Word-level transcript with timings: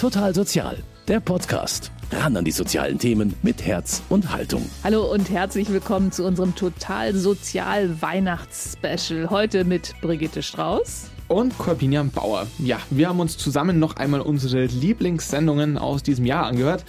Total 0.00 0.34
Sozial, 0.34 0.78
der 1.08 1.20
Podcast. 1.20 1.92
Ran 2.10 2.34
an 2.34 2.46
die 2.46 2.52
sozialen 2.52 2.98
Themen 2.98 3.34
mit 3.42 3.66
Herz 3.66 4.00
und 4.08 4.32
Haltung. 4.32 4.64
Hallo 4.82 5.12
und 5.12 5.28
herzlich 5.28 5.70
willkommen 5.70 6.10
zu 6.10 6.24
unserem 6.24 6.54
Total 6.54 7.14
Sozial 7.14 8.00
Weihnachtsspecial. 8.00 9.28
Heute 9.28 9.66
mit 9.66 9.94
Brigitte 10.00 10.42
Strauß. 10.42 11.10
Und 11.28 11.58
Corbinian 11.58 12.10
Bauer. 12.10 12.46
Ja, 12.58 12.78
wir 12.88 13.10
haben 13.10 13.20
uns 13.20 13.36
zusammen 13.36 13.78
noch 13.78 13.96
einmal 13.96 14.22
unsere 14.22 14.64
Lieblingssendungen 14.64 15.76
aus 15.76 16.02
diesem 16.02 16.24
Jahr 16.24 16.46
angehört 16.46 16.82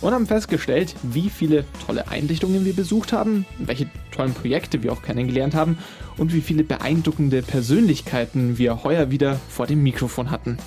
und 0.00 0.12
haben 0.12 0.26
festgestellt, 0.26 0.96
wie 1.04 1.30
viele 1.30 1.64
tolle 1.86 2.08
Einrichtungen 2.08 2.64
wir 2.64 2.74
besucht 2.74 3.12
haben, 3.12 3.46
welche 3.60 3.88
tollen 4.10 4.34
Projekte 4.34 4.82
wir 4.82 4.92
auch 4.92 5.02
kennengelernt 5.02 5.54
haben 5.54 5.78
und 6.16 6.34
wie 6.34 6.40
viele 6.40 6.64
beeindruckende 6.64 7.42
Persönlichkeiten 7.42 8.58
wir 8.58 8.82
heuer 8.82 9.12
wieder 9.12 9.38
vor 9.48 9.68
dem 9.68 9.84
Mikrofon 9.84 10.32
hatten. 10.32 10.58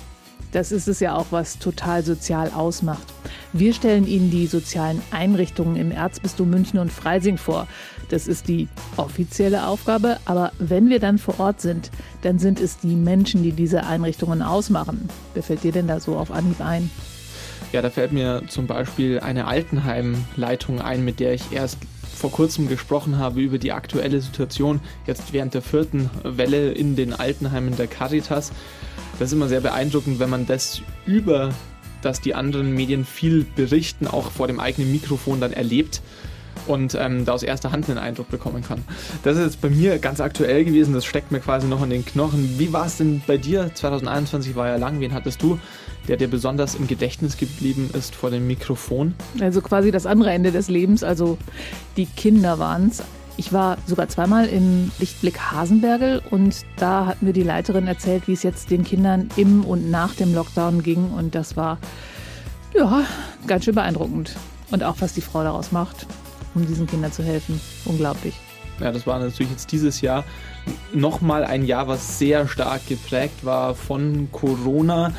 Das 0.52 0.72
ist 0.72 0.88
es 0.88 1.00
ja 1.00 1.16
auch, 1.16 1.26
was 1.30 1.58
total 1.58 2.02
sozial 2.02 2.50
ausmacht. 2.50 3.06
Wir 3.52 3.72
stellen 3.72 4.06
Ihnen 4.06 4.30
die 4.30 4.46
sozialen 4.46 5.00
Einrichtungen 5.10 5.76
im 5.76 5.92
Erzbistum 5.92 6.50
München 6.50 6.78
und 6.78 6.92
Freising 6.92 7.36
vor. 7.36 7.68
Das 8.08 8.26
ist 8.26 8.48
die 8.48 8.68
offizielle 8.96 9.66
Aufgabe, 9.66 10.18
aber 10.24 10.52
wenn 10.58 10.88
wir 10.88 10.98
dann 10.98 11.18
vor 11.18 11.38
Ort 11.38 11.60
sind, 11.60 11.90
dann 12.22 12.38
sind 12.38 12.60
es 12.60 12.78
die 12.78 12.96
Menschen, 12.96 13.42
die 13.42 13.52
diese 13.52 13.86
Einrichtungen 13.86 14.42
ausmachen. 14.42 15.08
Wer 15.34 15.42
fällt 15.42 15.62
dir 15.62 15.72
denn 15.72 15.86
da 15.86 16.00
so 16.00 16.16
auf 16.16 16.32
Anhieb 16.32 16.60
ein? 16.60 16.90
Ja, 17.72 17.82
da 17.82 17.90
fällt 17.90 18.10
mir 18.10 18.42
zum 18.48 18.66
Beispiel 18.66 19.20
eine 19.20 19.46
Altenheimleitung 19.46 20.80
ein, 20.80 21.04
mit 21.04 21.20
der 21.20 21.34
ich 21.34 21.52
erst 21.52 21.78
vor 22.16 22.32
kurzem 22.32 22.68
gesprochen 22.68 23.18
habe 23.18 23.40
über 23.40 23.58
die 23.58 23.72
aktuelle 23.72 24.20
Situation 24.20 24.80
jetzt 25.06 25.32
während 25.32 25.54
der 25.54 25.62
vierten 25.62 26.10
Welle 26.24 26.72
in 26.72 26.96
den 26.96 27.14
Altenheimen 27.14 27.76
der 27.76 27.86
Caritas. 27.86 28.50
Das 29.20 29.28
ist 29.28 29.34
immer 29.34 29.48
sehr 29.48 29.60
beeindruckend, 29.60 30.18
wenn 30.18 30.30
man 30.30 30.46
das 30.46 30.82
über 31.06 31.52
dass 32.02 32.22
die 32.22 32.34
anderen 32.34 32.74
Medien 32.74 33.04
viel 33.04 33.44
berichten, 33.44 34.06
auch 34.06 34.30
vor 34.30 34.46
dem 34.46 34.60
eigenen 34.60 34.90
Mikrofon 34.90 35.38
dann 35.38 35.52
erlebt 35.52 36.00
und 36.66 36.96
ähm, 36.98 37.24
da 37.24 37.32
aus 37.32 37.42
erster 37.42 37.72
Hand 37.72 37.88
einen 37.88 37.98
Eindruck 37.98 38.30
bekommen 38.30 38.62
kann. 38.62 38.82
Das 39.22 39.36
ist 39.36 39.42
jetzt 39.42 39.60
bei 39.60 39.70
mir 39.70 39.98
ganz 39.98 40.20
aktuell 40.20 40.64
gewesen, 40.64 40.94
das 40.94 41.04
steckt 41.04 41.32
mir 41.32 41.40
quasi 41.40 41.66
noch 41.66 41.82
in 41.82 41.90
den 41.90 42.04
Knochen. 42.04 42.58
Wie 42.58 42.72
war 42.72 42.86
es 42.86 42.96
denn 42.96 43.22
bei 43.26 43.36
dir? 43.36 43.70
2021 43.74 44.56
war 44.56 44.68
ja 44.68 44.76
lang, 44.76 45.00
wen 45.00 45.14
hattest 45.14 45.42
du, 45.42 45.58
der 46.08 46.16
dir 46.16 46.28
besonders 46.28 46.74
im 46.74 46.86
Gedächtnis 46.86 47.36
geblieben 47.36 47.90
ist 47.92 48.14
vor 48.14 48.30
dem 48.30 48.46
Mikrofon? 48.46 49.14
Also 49.40 49.60
quasi 49.60 49.90
das 49.90 50.06
andere 50.06 50.30
Ende 50.30 50.52
des 50.52 50.68
Lebens, 50.68 51.02
also 51.02 51.38
die 51.96 52.06
Kinder 52.06 52.58
waren 52.58 52.88
es. 52.88 53.02
Ich 53.40 53.54
war 53.54 53.78
sogar 53.86 54.06
zweimal 54.06 54.48
im 54.48 54.92
Lichtblick 54.98 55.40
Hasenbergel 55.40 56.20
und 56.30 56.66
da 56.76 57.06
hat 57.06 57.22
mir 57.22 57.32
die 57.32 57.42
Leiterin 57.42 57.86
erzählt, 57.86 58.28
wie 58.28 58.34
es 58.34 58.42
jetzt 58.42 58.70
den 58.70 58.84
Kindern 58.84 59.30
im 59.34 59.64
und 59.64 59.90
nach 59.90 60.14
dem 60.14 60.34
Lockdown 60.34 60.82
ging 60.82 61.10
und 61.12 61.34
das 61.34 61.56
war 61.56 61.78
ja 62.74 63.02
ganz 63.46 63.64
schön 63.64 63.74
beeindruckend. 63.74 64.36
Und 64.70 64.84
auch 64.84 64.96
was 64.98 65.14
die 65.14 65.22
Frau 65.22 65.42
daraus 65.42 65.72
macht, 65.72 66.06
um 66.54 66.66
diesen 66.66 66.86
Kindern 66.86 67.12
zu 67.12 67.22
helfen. 67.22 67.58
Unglaublich. 67.86 68.34
Ja, 68.78 68.92
das 68.92 69.06
war 69.06 69.18
natürlich 69.18 69.52
jetzt 69.52 69.72
dieses 69.72 70.02
Jahr 70.02 70.22
nochmal 70.92 71.42
ein 71.42 71.64
Jahr, 71.64 71.88
was 71.88 72.18
sehr 72.18 72.46
stark 72.46 72.86
geprägt 72.88 73.42
war 73.42 73.74
von 73.74 74.28
Corona. 74.32 75.14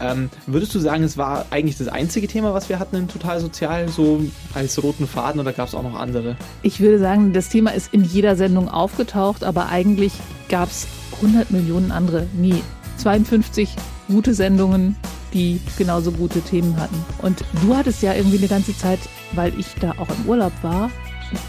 Ähm, 0.00 0.30
würdest 0.46 0.74
du 0.74 0.78
sagen, 0.78 1.02
es 1.02 1.16
war 1.16 1.46
eigentlich 1.50 1.78
das 1.78 1.88
einzige 1.88 2.28
Thema, 2.28 2.52
was 2.52 2.68
wir 2.68 2.78
hatten 2.78 2.96
in 2.96 3.08
Total 3.08 3.40
Sozial, 3.40 3.88
so 3.88 4.20
als 4.54 4.82
roten 4.82 5.06
Faden 5.06 5.40
oder 5.40 5.52
gab 5.52 5.68
es 5.68 5.74
auch 5.74 5.82
noch 5.82 5.98
andere? 5.98 6.36
Ich 6.62 6.80
würde 6.80 6.98
sagen, 6.98 7.32
das 7.32 7.48
Thema 7.48 7.70
ist 7.70 7.92
in 7.92 8.04
jeder 8.04 8.36
Sendung 8.36 8.68
aufgetaucht, 8.68 9.44
aber 9.44 9.68
eigentlich 9.68 10.12
gab 10.48 10.70
es 10.70 10.86
100 11.16 11.50
Millionen 11.50 11.90
andere 11.92 12.26
nie. 12.34 12.62
52 12.98 13.74
gute 14.08 14.34
Sendungen, 14.34 14.96
die 15.32 15.60
genauso 15.76 16.12
gute 16.12 16.40
Themen 16.40 16.76
hatten. 16.78 17.04
Und 17.22 17.44
du 17.62 17.76
hattest 17.76 18.02
ja 18.02 18.14
irgendwie 18.14 18.38
eine 18.38 18.48
ganze 18.48 18.76
Zeit, 18.76 19.00
weil 19.32 19.58
ich 19.58 19.66
da 19.80 19.92
auch 19.92 20.08
im 20.08 20.28
Urlaub 20.28 20.52
war, 20.62 20.90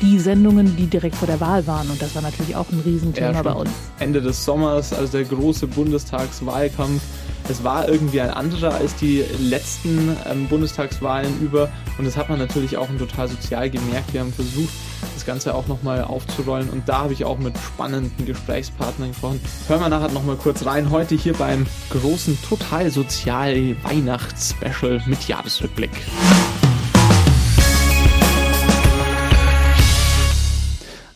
die 0.01 0.19
Sendungen, 0.19 0.75
die 0.75 0.87
direkt 0.87 1.15
vor 1.15 1.27
der 1.27 1.39
Wahl 1.39 1.65
waren. 1.67 1.89
Und 1.89 2.01
das 2.01 2.15
war 2.15 2.21
natürlich 2.21 2.55
auch 2.55 2.69
ein 2.71 2.79
Riesenthema 2.79 3.31
ja, 3.31 3.41
bei 3.43 3.51
uns. 3.51 3.69
Ende 3.99 4.21
des 4.21 4.43
Sommers, 4.43 4.93
also 4.93 5.11
der 5.11 5.25
große 5.25 5.67
Bundestagswahlkampf. 5.67 7.01
Es 7.49 7.63
war 7.63 7.87
irgendwie 7.87 8.19
ein 8.19 8.29
anderer 8.29 8.73
als 8.73 8.95
die 8.97 9.23
letzten 9.39 10.17
ähm, 10.29 10.49
Bundestagswahlen 10.49 11.39
über. 11.39 11.69
Und 11.97 12.03
das 12.03 12.17
hat 12.17 12.27
man 12.27 12.39
natürlich 12.39 12.75
auch 12.75 12.89
total 12.99 13.29
sozial 13.29 13.69
gemerkt. 13.69 14.13
Wir 14.13 14.19
haben 14.19 14.33
versucht, 14.33 14.73
das 15.13 15.25
Ganze 15.25 15.55
auch 15.55 15.65
nochmal 15.67 16.03
aufzurollen. 16.03 16.69
Und 16.69 16.89
da 16.89 17.03
habe 17.03 17.13
ich 17.13 17.23
auch 17.23 17.37
mit 17.39 17.57
spannenden 17.57 18.25
Gesprächspartnern 18.25 19.11
gesprochen. 19.11 19.39
Hören 19.69 19.79
wir 19.79 19.87
nachher 19.87 20.09
nochmal 20.09 20.35
kurz 20.35 20.65
rein. 20.65 20.91
Heute 20.91 21.15
hier 21.15 21.33
beim 21.35 21.65
großen 21.91 22.37
Total 22.41 22.91
Sozial 22.91 23.77
Weihnachts-Special 23.81 25.03
mit 25.05 25.25
Jahresrückblick. 25.29 25.91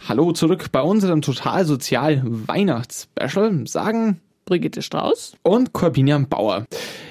Hallo 0.08 0.32
zurück 0.32 0.68
bei 0.72 0.82
unserem 0.82 1.22
Total 1.22 1.66
Sozial 1.66 2.22
Weihnachts-Special. 2.24 3.68
Sagen 3.68 4.22
Brigitte 4.46 4.82
Strauß 4.82 5.38
und 5.44 5.74
Corbinian 5.74 6.28
Bauer. 6.28 6.66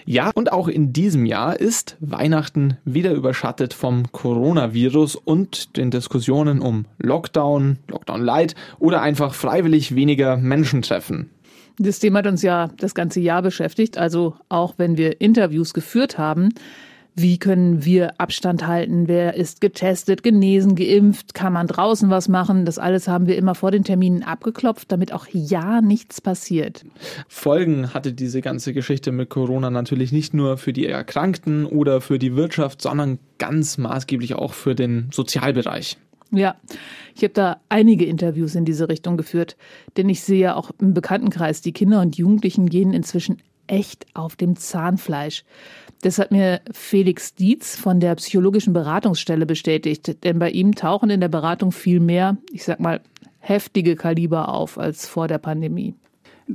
Ja, 0.04 0.30
und 0.34 0.52
auch 0.52 0.68
in 0.68 0.92
diesem 0.92 1.26
Jahr 1.26 1.58
ist 1.58 1.96
Weihnachten 2.00 2.76
wieder 2.84 3.12
überschattet 3.12 3.74
vom 3.74 4.10
Coronavirus 4.12 5.16
und 5.16 5.76
den 5.76 5.90
Diskussionen 5.90 6.60
um 6.60 6.86
Lockdown, 6.98 7.78
Lockdown 7.88 8.22
Light 8.22 8.54
oder 8.78 9.02
einfach 9.02 9.34
freiwillig 9.34 9.94
weniger 9.94 10.36
Menschen 10.36 10.82
treffen. 10.82 11.30
Das 11.78 11.98
Thema 11.98 12.18
hat 12.18 12.26
uns 12.26 12.42
ja 12.42 12.68
das 12.76 12.94
ganze 12.94 13.20
Jahr 13.20 13.40
beschäftigt, 13.40 13.96
also 13.96 14.34
auch 14.48 14.74
wenn 14.76 14.98
wir 14.98 15.20
Interviews 15.20 15.72
geführt 15.72 16.18
haben, 16.18 16.50
wie 17.22 17.38
können 17.38 17.84
wir 17.84 18.20
Abstand 18.20 18.66
halten? 18.66 19.08
Wer 19.08 19.34
ist 19.34 19.60
getestet, 19.60 20.22
genesen, 20.22 20.74
geimpft? 20.74 21.34
Kann 21.34 21.52
man 21.52 21.66
draußen 21.66 22.10
was 22.10 22.28
machen? 22.28 22.64
Das 22.64 22.78
alles 22.78 23.08
haben 23.08 23.26
wir 23.26 23.36
immer 23.36 23.54
vor 23.54 23.70
den 23.70 23.84
Terminen 23.84 24.22
abgeklopft, 24.22 24.92
damit 24.92 25.12
auch 25.12 25.26
ja 25.32 25.80
nichts 25.80 26.20
passiert. 26.20 26.84
Folgen 27.28 27.94
hatte 27.94 28.12
diese 28.12 28.40
ganze 28.40 28.72
Geschichte 28.72 29.12
mit 29.12 29.30
Corona 29.30 29.70
natürlich 29.70 30.12
nicht 30.12 30.34
nur 30.34 30.56
für 30.56 30.72
die 30.72 30.86
Erkrankten 30.86 31.66
oder 31.66 32.00
für 32.00 32.18
die 32.18 32.36
Wirtschaft, 32.36 32.82
sondern 32.82 33.18
ganz 33.38 33.78
maßgeblich 33.78 34.34
auch 34.34 34.52
für 34.52 34.74
den 34.74 35.08
Sozialbereich. 35.12 35.98
Ja, 36.32 36.54
ich 37.16 37.24
habe 37.24 37.34
da 37.34 37.60
einige 37.68 38.04
Interviews 38.04 38.54
in 38.54 38.64
diese 38.64 38.88
Richtung 38.88 39.16
geführt, 39.16 39.56
denn 39.96 40.08
ich 40.08 40.20
sehe 40.22 40.40
ja 40.40 40.54
auch 40.54 40.70
im 40.78 40.94
Bekanntenkreis, 40.94 41.60
die 41.60 41.72
Kinder 41.72 42.00
und 42.00 42.16
Jugendlichen 42.16 42.68
gehen 42.68 42.92
inzwischen 42.92 43.42
echt 43.66 44.06
auf 44.14 44.36
dem 44.36 44.56
Zahnfleisch. 44.56 45.44
Das 46.02 46.18
hat 46.18 46.30
mir 46.30 46.60
Felix 46.72 47.34
Dietz 47.34 47.76
von 47.76 48.00
der 48.00 48.14
psychologischen 48.14 48.72
Beratungsstelle 48.72 49.44
bestätigt, 49.44 50.24
denn 50.24 50.38
bei 50.38 50.50
ihm 50.50 50.74
tauchen 50.74 51.10
in 51.10 51.20
der 51.20 51.28
Beratung 51.28 51.72
viel 51.72 52.00
mehr, 52.00 52.38
ich 52.52 52.64
sag 52.64 52.80
mal, 52.80 53.00
heftige 53.38 53.96
Kaliber 53.96 54.48
auf 54.48 54.78
als 54.78 55.06
vor 55.06 55.28
der 55.28 55.38
Pandemie. 55.38 55.94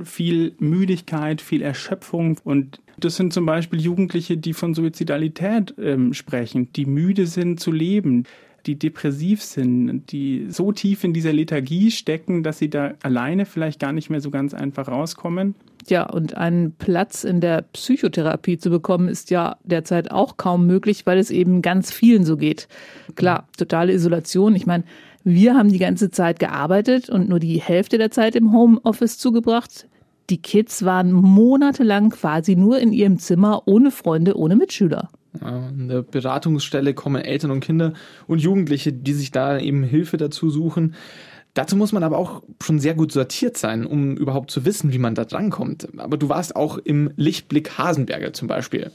Viel 0.02 0.54
Müdigkeit, 0.58 1.40
viel 1.40 1.62
Erschöpfung 1.62 2.38
und 2.44 2.80
das 2.98 3.16
sind 3.16 3.32
zum 3.32 3.46
Beispiel 3.46 3.80
Jugendliche, 3.80 4.36
die 4.36 4.52
von 4.52 4.74
Suizidalität 4.74 5.74
ähm, 5.78 6.14
sprechen, 6.14 6.72
die 6.72 6.86
müde 6.86 7.26
sind 7.26 7.60
zu 7.60 7.70
leben, 7.70 8.24
die 8.66 8.78
depressiv 8.78 9.42
sind, 9.42 10.10
die 10.10 10.46
so 10.48 10.72
tief 10.72 11.04
in 11.04 11.12
dieser 11.12 11.32
Lethargie 11.32 11.90
stecken, 11.90 12.42
dass 12.42 12.58
sie 12.58 12.68
da 12.68 12.94
alleine 13.02 13.46
vielleicht 13.46 13.80
gar 13.80 13.92
nicht 13.92 14.10
mehr 14.10 14.20
so 14.20 14.30
ganz 14.30 14.54
einfach 14.54 14.88
rauskommen. 14.88 15.54
Ja, 15.90 16.08
und 16.08 16.36
einen 16.36 16.72
Platz 16.72 17.24
in 17.24 17.40
der 17.40 17.62
Psychotherapie 17.62 18.58
zu 18.58 18.70
bekommen, 18.70 19.08
ist 19.08 19.30
ja 19.30 19.56
derzeit 19.64 20.10
auch 20.10 20.36
kaum 20.36 20.66
möglich, 20.66 21.06
weil 21.06 21.18
es 21.18 21.30
eben 21.30 21.62
ganz 21.62 21.92
vielen 21.92 22.24
so 22.24 22.36
geht. 22.36 22.68
Klar, 23.14 23.48
totale 23.56 23.92
Isolation. 23.92 24.54
Ich 24.56 24.66
meine, 24.66 24.84
wir 25.24 25.54
haben 25.54 25.70
die 25.70 25.78
ganze 25.78 26.10
Zeit 26.10 26.38
gearbeitet 26.38 27.10
und 27.10 27.28
nur 27.28 27.40
die 27.40 27.60
Hälfte 27.60 27.98
der 27.98 28.10
Zeit 28.10 28.36
im 28.36 28.52
Homeoffice 28.52 29.18
zugebracht. 29.18 29.88
Die 30.30 30.42
Kids 30.42 30.84
waren 30.84 31.12
monatelang 31.12 32.10
quasi 32.10 32.56
nur 32.56 32.78
in 32.78 32.92
ihrem 32.92 33.18
Zimmer, 33.18 33.62
ohne 33.66 33.90
Freunde, 33.90 34.36
ohne 34.36 34.56
Mitschüler. 34.56 35.08
In 35.40 35.88
der 35.88 36.02
Beratungsstelle 36.02 36.94
kommen 36.94 37.22
Eltern 37.22 37.50
und 37.50 37.60
Kinder 37.60 37.92
und 38.26 38.40
Jugendliche, 38.40 38.92
die 38.92 39.12
sich 39.12 39.30
da 39.30 39.58
eben 39.58 39.82
Hilfe 39.82 40.16
dazu 40.16 40.50
suchen. 40.50 40.94
Dazu 41.56 41.74
muss 41.74 41.92
man 41.92 42.02
aber 42.02 42.18
auch 42.18 42.42
schon 42.62 42.78
sehr 42.78 42.92
gut 42.92 43.12
sortiert 43.12 43.56
sein, 43.56 43.86
um 43.86 44.14
überhaupt 44.14 44.50
zu 44.50 44.66
wissen, 44.66 44.92
wie 44.92 44.98
man 44.98 45.14
da 45.14 45.24
drankommt. 45.24 45.88
Aber 45.96 46.18
du 46.18 46.28
warst 46.28 46.54
auch 46.54 46.76
im 46.76 47.10
Lichtblick 47.16 47.78
Hasenberger 47.78 48.34
zum 48.34 48.46
Beispiel. 48.46 48.90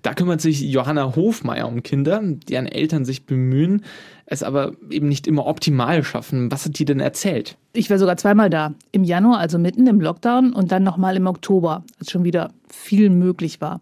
Da 0.00 0.14
kümmert 0.14 0.40
sich 0.40 0.62
Johanna 0.62 1.14
Hofmeier 1.14 1.68
um 1.68 1.82
Kinder, 1.82 2.22
deren 2.22 2.64
Eltern 2.64 3.04
sich 3.04 3.26
bemühen, 3.26 3.84
es 4.24 4.42
aber 4.42 4.72
eben 4.88 5.08
nicht 5.08 5.26
immer 5.26 5.46
optimal 5.46 6.02
schaffen. 6.02 6.50
Was 6.50 6.64
hat 6.64 6.78
die 6.78 6.86
denn 6.86 7.00
erzählt? 7.00 7.58
Ich 7.74 7.90
war 7.90 7.98
sogar 7.98 8.16
zweimal 8.16 8.48
da. 8.48 8.72
Im 8.92 9.04
Januar, 9.04 9.38
also 9.38 9.58
mitten 9.58 9.86
im 9.86 10.00
Lockdown 10.00 10.54
und 10.54 10.72
dann 10.72 10.84
nochmal 10.84 11.16
im 11.16 11.26
Oktober, 11.26 11.84
als 12.00 12.10
schon 12.10 12.24
wieder 12.24 12.50
viel 12.76 13.10
möglich 13.10 13.60
war. 13.60 13.80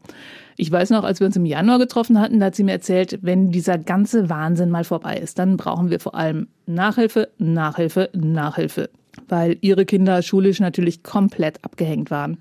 Ich 0.56 0.70
weiß 0.70 0.90
noch, 0.90 1.04
als 1.04 1.20
wir 1.20 1.26
uns 1.26 1.36
im 1.36 1.46
Januar 1.46 1.78
getroffen 1.78 2.20
hatten, 2.20 2.38
da 2.38 2.46
hat 2.46 2.54
sie 2.54 2.64
mir 2.64 2.72
erzählt, 2.72 3.18
wenn 3.22 3.50
dieser 3.50 3.76
ganze 3.76 4.28
Wahnsinn 4.30 4.70
mal 4.70 4.84
vorbei 4.84 5.16
ist, 5.16 5.38
dann 5.38 5.56
brauchen 5.56 5.90
wir 5.90 5.98
vor 6.00 6.14
allem 6.14 6.48
Nachhilfe, 6.66 7.28
Nachhilfe, 7.38 8.10
Nachhilfe, 8.12 8.90
weil 9.28 9.56
ihre 9.60 9.84
Kinder 9.84 10.22
schulisch 10.22 10.60
natürlich 10.60 11.02
komplett 11.02 11.64
abgehängt 11.64 12.10
waren. 12.10 12.38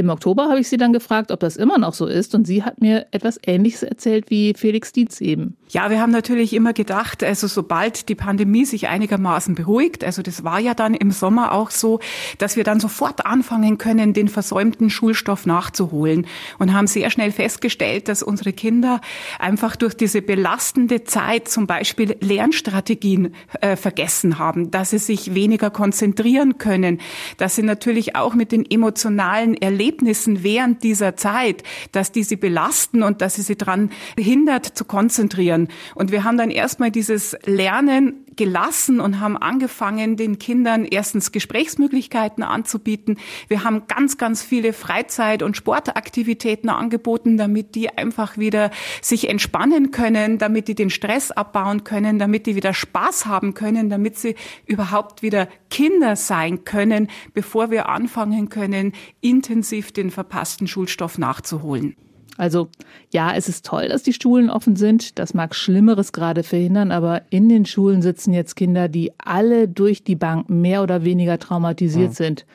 Im 0.00 0.08
Oktober 0.08 0.48
habe 0.48 0.60
ich 0.60 0.68
sie 0.70 0.78
dann 0.78 0.94
gefragt, 0.94 1.30
ob 1.30 1.40
das 1.40 1.58
immer 1.58 1.76
noch 1.76 1.92
so 1.92 2.06
ist. 2.06 2.34
Und 2.34 2.46
sie 2.46 2.62
hat 2.62 2.80
mir 2.80 3.08
etwas 3.10 3.38
Ähnliches 3.46 3.82
erzählt 3.82 4.30
wie 4.30 4.54
Felix 4.56 4.92
Dietz 4.92 5.20
eben. 5.20 5.58
Ja, 5.68 5.90
wir 5.90 6.00
haben 6.00 6.10
natürlich 6.10 6.54
immer 6.54 6.72
gedacht, 6.72 7.22
also 7.22 7.46
sobald 7.46 8.08
die 8.08 8.14
Pandemie 8.14 8.64
sich 8.64 8.88
einigermaßen 8.88 9.54
beruhigt, 9.54 10.02
also 10.02 10.22
das 10.22 10.42
war 10.42 10.58
ja 10.58 10.72
dann 10.72 10.94
im 10.94 11.10
Sommer 11.10 11.52
auch 11.52 11.70
so, 11.70 12.00
dass 12.38 12.56
wir 12.56 12.64
dann 12.64 12.80
sofort 12.80 13.26
anfangen 13.26 13.76
können, 13.76 14.14
den 14.14 14.28
versäumten 14.28 14.88
Schulstoff 14.88 15.44
nachzuholen. 15.44 16.26
Und 16.58 16.72
haben 16.72 16.86
sehr 16.86 17.10
schnell 17.10 17.30
festgestellt, 17.30 18.08
dass 18.08 18.22
unsere 18.22 18.54
Kinder 18.54 19.02
einfach 19.38 19.76
durch 19.76 19.94
diese 19.94 20.22
belastende 20.22 21.04
Zeit 21.04 21.46
zum 21.48 21.66
Beispiel 21.66 22.16
Lernstrategien 22.20 23.34
äh, 23.60 23.76
vergessen 23.76 24.38
haben, 24.38 24.70
dass 24.70 24.90
sie 24.90 24.98
sich 24.98 25.34
weniger 25.34 25.68
konzentrieren 25.68 26.56
können, 26.56 27.02
dass 27.36 27.54
sie 27.54 27.62
natürlich 27.62 28.16
auch 28.16 28.34
mit 28.34 28.50
den 28.50 28.64
emotionalen 28.68 29.54
Erlebnissen 29.54 29.89
Erlebnissen 29.90 30.44
während 30.44 30.84
dieser 30.84 31.16
Zeit, 31.16 31.64
dass 31.90 32.12
die 32.12 32.22
sie 32.22 32.36
belasten 32.36 33.02
und 33.02 33.20
dass 33.20 33.34
sie 33.34 33.42
sie 33.42 33.56
daran 33.56 33.90
behindert 34.14 34.64
zu 34.64 34.84
konzentrieren. 34.84 35.68
Und 35.96 36.12
wir 36.12 36.22
haben 36.22 36.38
dann 36.38 36.50
erstmal 36.50 36.92
dieses 36.92 37.36
Lernen 37.44 38.24
gelassen 38.40 39.00
und 39.00 39.20
haben 39.20 39.36
angefangen, 39.36 40.16
den 40.16 40.38
Kindern 40.38 40.86
erstens 40.86 41.30
Gesprächsmöglichkeiten 41.30 42.42
anzubieten. 42.42 43.18
Wir 43.48 43.64
haben 43.64 43.86
ganz, 43.86 44.16
ganz 44.16 44.42
viele 44.42 44.72
Freizeit- 44.72 45.42
und 45.42 45.58
Sportaktivitäten 45.58 46.70
angeboten, 46.70 47.36
damit 47.36 47.74
die 47.74 47.90
einfach 47.90 48.38
wieder 48.38 48.70
sich 49.02 49.28
entspannen 49.28 49.90
können, 49.90 50.38
damit 50.38 50.68
die 50.68 50.74
den 50.74 50.88
Stress 50.88 51.30
abbauen 51.30 51.84
können, 51.84 52.18
damit 52.18 52.46
die 52.46 52.56
wieder 52.56 52.72
Spaß 52.72 53.26
haben 53.26 53.52
können, 53.52 53.90
damit 53.90 54.16
sie 54.16 54.36
überhaupt 54.64 55.20
wieder 55.20 55.46
Kinder 55.68 56.16
sein 56.16 56.64
können, 56.64 57.08
bevor 57.34 57.70
wir 57.70 57.90
anfangen 57.90 58.48
können, 58.48 58.94
intensiv 59.20 59.92
den 59.92 60.10
verpassten 60.10 60.66
Schulstoff 60.66 61.18
nachzuholen. 61.18 61.94
Also 62.40 62.70
ja, 63.12 63.34
es 63.36 63.50
ist 63.50 63.66
toll, 63.66 63.88
dass 63.88 64.02
die 64.02 64.14
Schulen 64.14 64.48
offen 64.48 64.74
sind. 64.74 65.18
Das 65.18 65.34
mag 65.34 65.54
Schlimmeres 65.54 66.10
gerade 66.10 66.42
verhindern, 66.42 66.90
aber 66.90 67.20
in 67.28 67.50
den 67.50 67.66
Schulen 67.66 68.00
sitzen 68.00 68.32
jetzt 68.32 68.56
Kinder, 68.56 68.88
die 68.88 69.12
alle 69.18 69.68
durch 69.68 70.04
die 70.04 70.16
Bank 70.16 70.48
mehr 70.48 70.82
oder 70.82 71.04
weniger 71.04 71.38
traumatisiert 71.38 72.08
ja. 72.08 72.14
sind. 72.14 72.46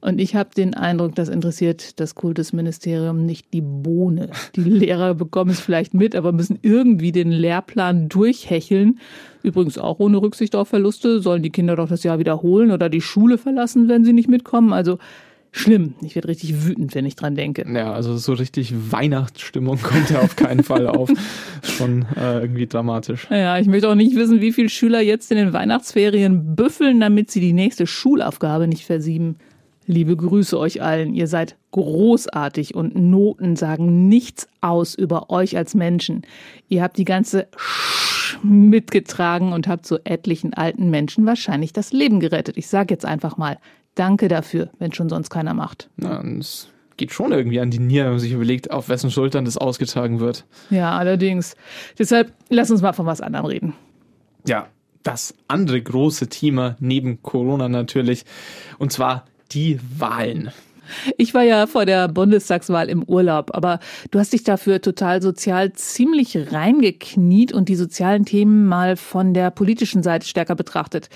Und 0.00 0.20
ich 0.20 0.36
habe 0.36 0.50
den 0.56 0.74
Eindruck, 0.74 1.16
das 1.16 1.28
interessiert 1.28 1.98
das 1.98 2.14
Kultusministerium 2.14 3.26
nicht 3.26 3.52
die 3.52 3.60
Bohne. 3.60 4.30
Die 4.54 4.60
Lehrer 4.64 5.14
bekommen 5.14 5.50
es 5.50 5.58
vielleicht 5.58 5.94
mit, 5.94 6.14
aber 6.14 6.30
müssen 6.30 6.60
irgendwie 6.62 7.10
den 7.10 7.32
Lehrplan 7.32 8.08
durchhecheln. 8.08 9.00
Übrigens 9.42 9.78
auch 9.78 9.98
ohne 9.98 10.18
Rücksicht 10.18 10.54
auf 10.54 10.68
Verluste. 10.68 11.20
Sollen 11.20 11.42
die 11.42 11.50
Kinder 11.50 11.74
doch 11.74 11.88
das 11.88 12.04
Jahr 12.04 12.20
wiederholen 12.20 12.70
oder 12.70 12.88
die 12.88 13.00
Schule 13.00 13.36
verlassen, 13.36 13.88
wenn 13.88 14.04
sie 14.04 14.12
nicht 14.12 14.28
mitkommen? 14.28 14.72
Also 14.72 14.98
schlimm. 15.52 15.94
Ich 16.02 16.14
werde 16.14 16.28
richtig 16.28 16.64
wütend, 16.64 16.94
wenn 16.94 17.06
ich 17.06 17.14
dran 17.14 17.36
denke. 17.36 17.64
Ja, 17.72 17.92
also 17.92 18.16
so 18.16 18.32
richtig 18.32 18.72
Weihnachtsstimmung 18.90 19.80
kommt 19.80 20.10
ja 20.10 20.20
auf 20.20 20.34
keinen 20.34 20.64
Fall 20.64 20.88
auf. 20.88 21.10
Schon 21.62 22.06
äh, 22.16 22.40
irgendwie 22.40 22.66
dramatisch. 22.66 23.28
Ja, 23.30 23.58
ich 23.58 23.66
möchte 23.66 23.88
auch 23.88 23.94
nicht 23.94 24.16
wissen, 24.16 24.40
wie 24.40 24.52
viele 24.52 24.70
Schüler 24.70 25.00
jetzt 25.00 25.30
in 25.30 25.36
den 25.36 25.52
Weihnachtsferien 25.52 26.56
büffeln, 26.56 26.98
damit 26.98 27.30
sie 27.30 27.40
die 27.40 27.52
nächste 27.52 27.86
Schulaufgabe 27.86 28.66
nicht 28.66 28.84
versieben. 28.84 29.36
Liebe 29.86 30.16
Grüße 30.16 30.58
euch 30.58 30.80
allen. 30.80 31.14
Ihr 31.14 31.26
seid 31.26 31.56
großartig 31.72 32.74
und 32.74 32.96
Noten 32.96 33.56
sagen 33.56 34.08
nichts 34.08 34.48
aus 34.60 34.94
über 34.94 35.30
euch 35.30 35.56
als 35.56 35.74
Menschen. 35.74 36.22
Ihr 36.68 36.82
habt 36.82 36.96
die 36.96 37.04
ganze 37.04 37.48
Sch 37.56 38.38
mitgetragen 38.42 39.52
und 39.52 39.68
habt 39.68 39.86
so 39.86 39.98
etlichen 40.04 40.54
alten 40.54 40.90
Menschen 40.90 41.26
wahrscheinlich 41.26 41.72
das 41.72 41.92
Leben 41.92 42.20
gerettet. 42.20 42.56
Ich 42.56 42.68
sage 42.68 42.94
jetzt 42.94 43.04
einfach 43.04 43.36
mal 43.36 43.58
Danke 43.94 44.28
dafür, 44.28 44.70
wenn 44.78 44.92
schon 44.92 45.08
sonst 45.08 45.30
keiner 45.30 45.54
macht. 45.54 45.90
Na, 45.96 46.22
es 46.38 46.68
geht 46.96 47.12
schon 47.12 47.32
irgendwie 47.32 47.60
an 47.60 47.70
die 47.70 47.78
Niere, 47.78 48.06
wenn 48.06 48.12
man 48.12 48.20
sich 48.20 48.32
überlegt, 48.32 48.70
auf 48.70 48.88
wessen 48.88 49.10
Schultern 49.10 49.44
das 49.44 49.58
ausgetragen 49.58 50.20
wird. 50.20 50.44
Ja, 50.70 50.96
allerdings. 50.96 51.56
Deshalb 51.98 52.32
lass 52.48 52.70
uns 52.70 52.82
mal 52.82 52.92
von 52.92 53.06
was 53.06 53.20
anderem 53.20 53.46
reden. 53.46 53.74
Ja, 54.46 54.68
das 55.02 55.34
andere 55.48 55.80
große 55.80 56.28
Thema 56.28 56.76
neben 56.80 57.22
Corona 57.22 57.68
natürlich. 57.68 58.24
Und 58.78 58.92
zwar 58.92 59.24
die 59.52 59.78
Wahlen. 59.98 60.52
Ich 61.16 61.32
war 61.32 61.42
ja 61.42 61.66
vor 61.66 61.86
der 61.86 62.08
Bundestagswahl 62.08 62.88
im 62.88 63.02
Urlaub, 63.04 63.54
aber 63.54 63.78
du 64.10 64.18
hast 64.18 64.32
dich 64.32 64.44
dafür 64.44 64.80
total 64.80 65.22
sozial 65.22 65.72
ziemlich 65.72 66.52
reingekniet 66.52 67.52
und 67.52 67.68
die 67.68 67.76
sozialen 67.76 68.24
Themen 68.24 68.66
mal 68.66 68.96
von 68.96 69.32
der 69.32 69.50
politischen 69.50 70.02
Seite 70.02 70.26
stärker 70.26 70.54
betrachtet. 70.54 71.08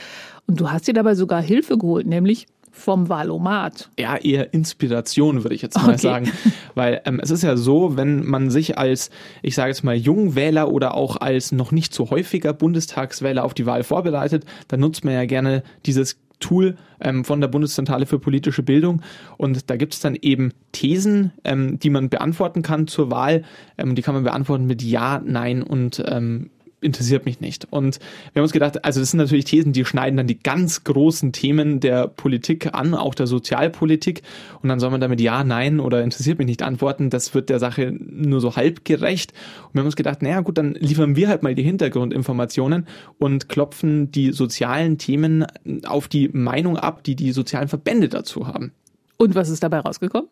Und 0.47 0.61
du 0.61 0.71
hast 0.71 0.87
dir 0.87 0.95
dabei 0.95 1.15
sogar 1.15 1.43
Hilfe 1.43 1.77
geholt, 1.77 2.07
nämlich 2.07 2.47
vom 2.77 3.09
Valomat. 3.09 3.91
Ja, 3.99 4.17
eher 4.17 4.53
Inspiration, 4.53 5.43
würde 5.43 5.55
ich 5.55 5.63
jetzt 5.63 5.77
mal 5.77 5.95
okay. 5.95 5.99
sagen. 5.99 6.33
Weil 6.75 7.01
ähm, 7.05 7.19
es 7.23 7.31
ist 7.31 7.43
ja 7.43 7.57
so, 7.57 7.97
wenn 7.97 8.25
man 8.25 8.51
sich 8.51 8.79
als, 8.79 9.11
ich 9.43 9.55
sage 9.55 9.71
jetzt 9.71 9.83
mal, 9.83 9.97
Jungwähler 9.97 10.71
oder 10.71 10.95
auch 10.95 11.17
als 11.17 11.53
noch 11.53 11.73
nicht 11.73 11.95
so 11.95 12.11
häufiger 12.11 12.53
Bundestagswähler 12.53 13.45
auf 13.45 13.55
die 13.55 13.67
Wahl 13.67 13.83
vorbereitet, 13.83 14.45
dann 14.69 14.81
nutzt 14.81 15.05
man 15.05 15.15
ja 15.15 15.25
gerne 15.25 15.63
dieses 15.87 16.19
Tool 16.39 16.77
ähm, 17.01 17.25
von 17.25 17.41
der 17.41 17.49
Bundeszentrale 17.49 18.07
für 18.07 18.19
politische 18.19 18.63
Bildung. 18.63 19.03
Und 19.39 19.71
da 19.71 19.77
gibt 19.77 19.95
es 19.95 20.01
dann 20.01 20.15
eben 20.15 20.53
Thesen, 20.73 21.33
ähm, 21.45 21.79
die 21.79 21.91
man 21.91 22.11
beantworten 22.11 22.63
kann 22.63 22.87
zur 22.87 23.11
Wahl. 23.11 23.43
Ähm, 23.79 23.95
die 23.95 24.03
kann 24.03 24.15
man 24.15 24.25
beantworten 24.25 24.67
mit 24.67 24.83
Ja, 24.83 25.23
Nein 25.25 25.63
und 25.63 26.03
ähm, 26.07 26.51
interessiert 26.87 27.27
mich 27.27 27.41
nicht. 27.41 27.67
Und 27.71 27.99
wir 28.33 28.41
haben 28.41 28.45
uns 28.45 28.53
gedacht, 28.53 28.85
also 28.85 29.01
das 29.01 29.11
sind 29.11 29.19
natürlich 29.19 29.45
Thesen, 29.45 29.73
die 29.73 29.85
schneiden 29.85 30.17
dann 30.17 30.27
die 30.27 30.39
ganz 30.39 30.85
großen 30.85 31.33
Themen 31.33 31.81
der 31.81 32.09
Politik 32.09 32.73
an, 32.73 32.95
auch 32.95 33.15
der 33.15 33.27
Sozialpolitik. 33.27 34.23
Und 34.63 34.69
dann 34.69 34.81
soll 34.81 34.91
man 34.91 35.01
damit 35.01 35.21
Ja, 35.21 35.45
Nein 35.45 35.81
oder 35.81 36.03
interessiert 36.03 36.39
mich 36.39 36.47
nicht 36.47 36.63
antworten. 36.63 37.11
Das 37.11 37.35
wird 37.35 37.51
der 37.51 37.59
Sache 37.59 37.93
nur 37.99 38.41
so 38.41 38.57
halb 38.57 38.85
gerecht. 38.85 39.33
Und 39.67 39.75
wir 39.75 39.81
haben 39.81 39.87
uns 39.87 39.97
gedacht, 39.97 40.23
naja 40.23 40.41
gut, 40.41 40.57
dann 40.57 40.75
liefern 40.75 41.17
wir 41.17 41.29
halt 41.29 41.43
mal 41.43 41.55
die 41.55 41.63
Hintergrundinformationen 41.63 42.87
und 43.19 43.49
klopfen 43.49 44.11
die 44.11 44.33
sozialen 44.33 44.99
Themen 44.99 45.45
auf 45.87 46.09
die 46.09 46.29
Meinung 46.33 46.77
ab, 46.77 47.03
die 47.05 47.17
die 47.17 47.33
sozialen 47.33 47.69
Verbände 47.69 48.09
dazu 48.09 48.47
haben. 48.47 48.73
Und 49.19 49.35
was 49.35 49.49
ist 49.49 49.63
dabei 49.63 49.81
rausgekommen? 49.81 50.29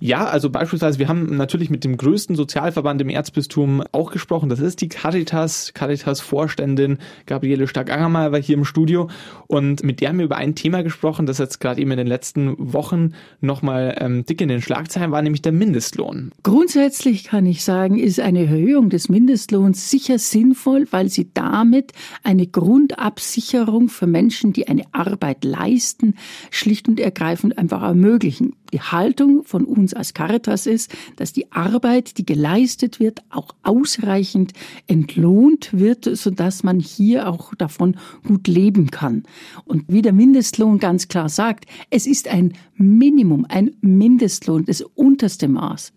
Ja, 0.00 0.26
also 0.26 0.50
beispielsweise, 0.50 0.98
wir 0.98 1.08
haben 1.08 1.36
natürlich 1.36 1.70
mit 1.70 1.84
dem 1.84 1.96
größten 1.96 2.36
Sozialverband 2.36 3.00
im 3.00 3.08
Erzbistum 3.08 3.82
auch 3.92 4.10
gesprochen. 4.10 4.48
Das 4.48 4.60
ist 4.60 4.80
die 4.80 4.88
Caritas, 4.88 5.72
Caritas-Vorständin 5.74 6.98
Gabriele 7.26 7.66
Stark-Angermeier 7.66 8.32
war 8.32 8.40
hier 8.40 8.56
im 8.56 8.64
Studio 8.64 9.08
und 9.46 9.82
mit 9.82 10.00
der 10.00 10.10
haben 10.10 10.18
wir 10.18 10.24
über 10.24 10.36
ein 10.36 10.54
Thema 10.54 10.82
gesprochen, 10.82 11.26
das 11.26 11.38
jetzt 11.38 11.60
gerade 11.60 11.80
eben 11.80 11.90
in 11.90 11.98
den 11.98 12.06
letzten 12.06 12.54
Wochen 12.58 13.14
nochmal 13.40 13.96
ähm, 14.00 14.24
dick 14.24 14.40
in 14.40 14.48
den 14.48 14.62
Schlagzeilen 14.62 15.10
war, 15.10 15.22
nämlich 15.22 15.42
der 15.42 15.52
Mindestlohn. 15.52 16.32
Grundsätzlich 16.42 17.24
kann 17.24 17.46
ich 17.46 17.64
sagen, 17.64 17.98
ist 17.98 18.20
eine 18.20 18.40
Erhöhung 18.40 18.90
des 18.90 19.08
Mindestlohns 19.08 19.90
sicher 19.90 20.18
sinnvoll, 20.18 20.86
weil 20.90 21.08
sie 21.08 21.30
damit 21.32 21.92
eine 22.22 22.46
Grundabsicherung 22.46 23.88
für 23.88 24.06
Menschen, 24.06 24.52
die 24.52 24.68
eine 24.68 24.84
Arbeit 24.92 25.44
leisten, 25.44 26.14
schlicht 26.50 26.88
und 26.88 27.00
ergreifend 27.00 27.58
einfach 27.58 27.82
ermöglichen. 27.82 28.54
Die 28.72 28.80
Haltung 28.80 29.44
von 29.44 29.64
uns 29.84 29.94
als 29.94 30.14
Caritas 30.14 30.66
ist, 30.66 30.94
dass 31.16 31.32
die 31.32 31.52
Arbeit, 31.52 32.16
die 32.18 32.24
geleistet 32.24 33.00
wird, 33.00 33.22
auch 33.30 33.54
ausreichend 33.62 34.52
entlohnt 34.86 35.70
wird, 35.72 36.04
sodass 36.16 36.62
man 36.62 36.80
hier 36.80 37.28
auch 37.28 37.54
davon 37.54 37.96
gut 38.26 38.48
leben 38.48 38.90
kann. 38.90 39.24
Und 39.64 39.84
wie 39.88 40.02
der 40.02 40.14
Mindestlohn 40.14 40.78
ganz 40.78 41.08
klar 41.08 41.28
sagt, 41.28 41.66
es 41.90 42.06
ist 42.06 42.28
ein 42.28 42.54
Minimum, 42.76 43.46
ein 43.48 43.76
Mindestlohn, 43.82 44.64
das 44.64 44.80
unterste 44.80 45.48
Maß. 45.48 45.92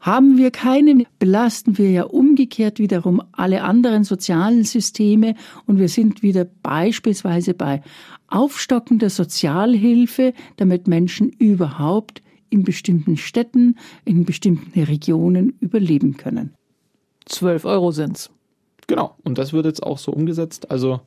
Haben 0.00 0.36
wir 0.36 0.50
keinen, 0.50 1.04
belasten 1.18 1.78
wir 1.78 1.90
ja 1.90 2.04
umgekehrt 2.04 2.78
wiederum 2.78 3.22
alle 3.32 3.62
anderen 3.62 4.04
sozialen 4.04 4.64
Systeme 4.64 5.34
und 5.66 5.78
wir 5.78 5.88
sind 5.88 6.22
wieder 6.22 6.44
beispielsweise 6.44 7.54
bei 7.54 7.82
Aufstocken 8.28 8.98
der 8.98 9.10
Sozialhilfe, 9.10 10.32
damit 10.56 10.86
Menschen 10.86 11.30
überhaupt 11.30 12.22
in 12.50 12.62
bestimmten 12.62 13.16
Städten, 13.16 13.76
in 14.04 14.24
bestimmten 14.24 14.82
Regionen 14.82 15.54
überleben 15.60 16.16
können. 16.16 16.54
Zwölf 17.26 17.64
Euro 17.64 17.90
sind's. 17.90 18.30
Genau, 18.86 19.16
und 19.24 19.38
das 19.38 19.52
wird 19.52 19.66
jetzt 19.66 19.82
auch 19.82 19.98
so 19.98 20.12
umgesetzt. 20.12 20.70
Also 20.70 21.00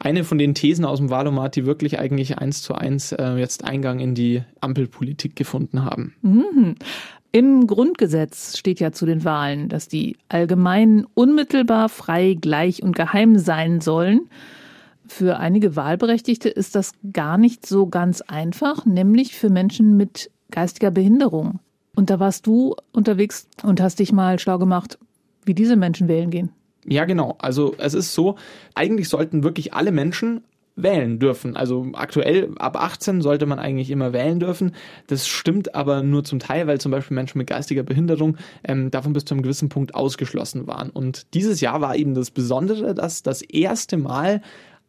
eine 0.00 0.24
von 0.24 0.38
den 0.38 0.54
Thesen 0.54 0.84
aus 0.84 0.98
dem 0.98 1.10
Wahlomat, 1.10 1.56
die 1.56 1.66
wirklich 1.66 1.98
eigentlich 1.98 2.38
eins 2.38 2.62
zu 2.62 2.74
eins 2.74 3.12
äh, 3.12 3.36
jetzt 3.36 3.64
Eingang 3.64 4.00
in 4.00 4.14
die 4.14 4.42
Ampelpolitik 4.60 5.36
gefunden 5.36 5.84
haben. 5.84 6.14
Mhm. 6.22 6.74
Im 7.32 7.66
Grundgesetz 7.66 8.56
steht 8.56 8.78
ja 8.78 8.92
zu 8.92 9.06
den 9.06 9.24
Wahlen, 9.24 9.68
dass 9.68 9.88
die 9.88 10.16
allgemein 10.28 11.04
unmittelbar 11.14 11.88
frei, 11.88 12.36
gleich 12.40 12.82
und 12.82 12.94
geheim 12.94 13.38
sein 13.38 13.80
sollen. 13.80 14.28
Für 15.06 15.38
einige 15.38 15.74
Wahlberechtigte 15.76 16.48
ist 16.48 16.74
das 16.74 16.92
gar 17.12 17.36
nicht 17.36 17.66
so 17.66 17.86
ganz 17.86 18.20
einfach, 18.22 18.86
nämlich 18.86 19.34
für 19.34 19.50
Menschen 19.50 19.96
mit 19.96 20.30
geistiger 20.54 20.90
Behinderung. 20.90 21.60
Und 21.96 22.10
da 22.10 22.20
warst 22.20 22.46
du 22.46 22.76
unterwegs 22.92 23.48
und 23.62 23.80
hast 23.80 23.98
dich 23.98 24.12
mal 24.12 24.38
schlau 24.38 24.58
gemacht, 24.58 24.98
wie 25.44 25.54
diese 25.54 25.76
Menschen 25.76 26.08
wählen 26.08 26.30
gehen. 26.30 26.50
Ja, 26.86 27.04
genau. 27.04 27.36
Also 27.38 27.74
es 27.78 27.94
ist 27.94 28.14
so, 28.14 28.36
eigentlich 28.74 29.08
sollten 29.08 29.42
wirklich 29.42 29.74
alle 29.74 29.92
Menschen 29.92 30.42
wählen 30.76 31.18
dürfen. 31.18 31.56
Also 31.56 31.86
aktuell 31.92 32.50
ab 32.58 32.76
18 32.76 33.22
sollte 33.22 33.46
man 33.46 33.58
eigentlich 33.58 33.90
immer 33.90 34.12
wählen 34.12 34.40
dürfen. 34.40 34.72
Das 35.06 35.28
stimmt 35.28 35.74
aber 35.74 36.02
nur 36.02 36.24
zum 36.24 36.40
Teil, 36.40 36.66
weil 36.66 36.80
zum 36.80 36.90
Beispiel 36.90 37.14
Menschen 37.14 37.38
mit 37.38 37.46
geistiger 37.46 37.84
Behinderung 37.84 38.36
ähm, 38.64 38.90
davon 38.90 39.12
bis 39.12 39.24
zu 39.24 39.34
einem 39.34 39.42
gewissen 39.42 39.68
Punkt 39.68 39.94
ausgeschlossen 39.94 40.66
waren. 40.66 40.90
Und 40.90 41.32
dieses 41.34 41.60
Jahr 41.60 41.80
war 41.80 41.96
eben 41.96 42.14
das 42.14 42.30
Besondere, 42.32 42.94
dass 42.94 43.22
das 43.22 43.42
erste 43.42 43.96
Mal 43.96 44.42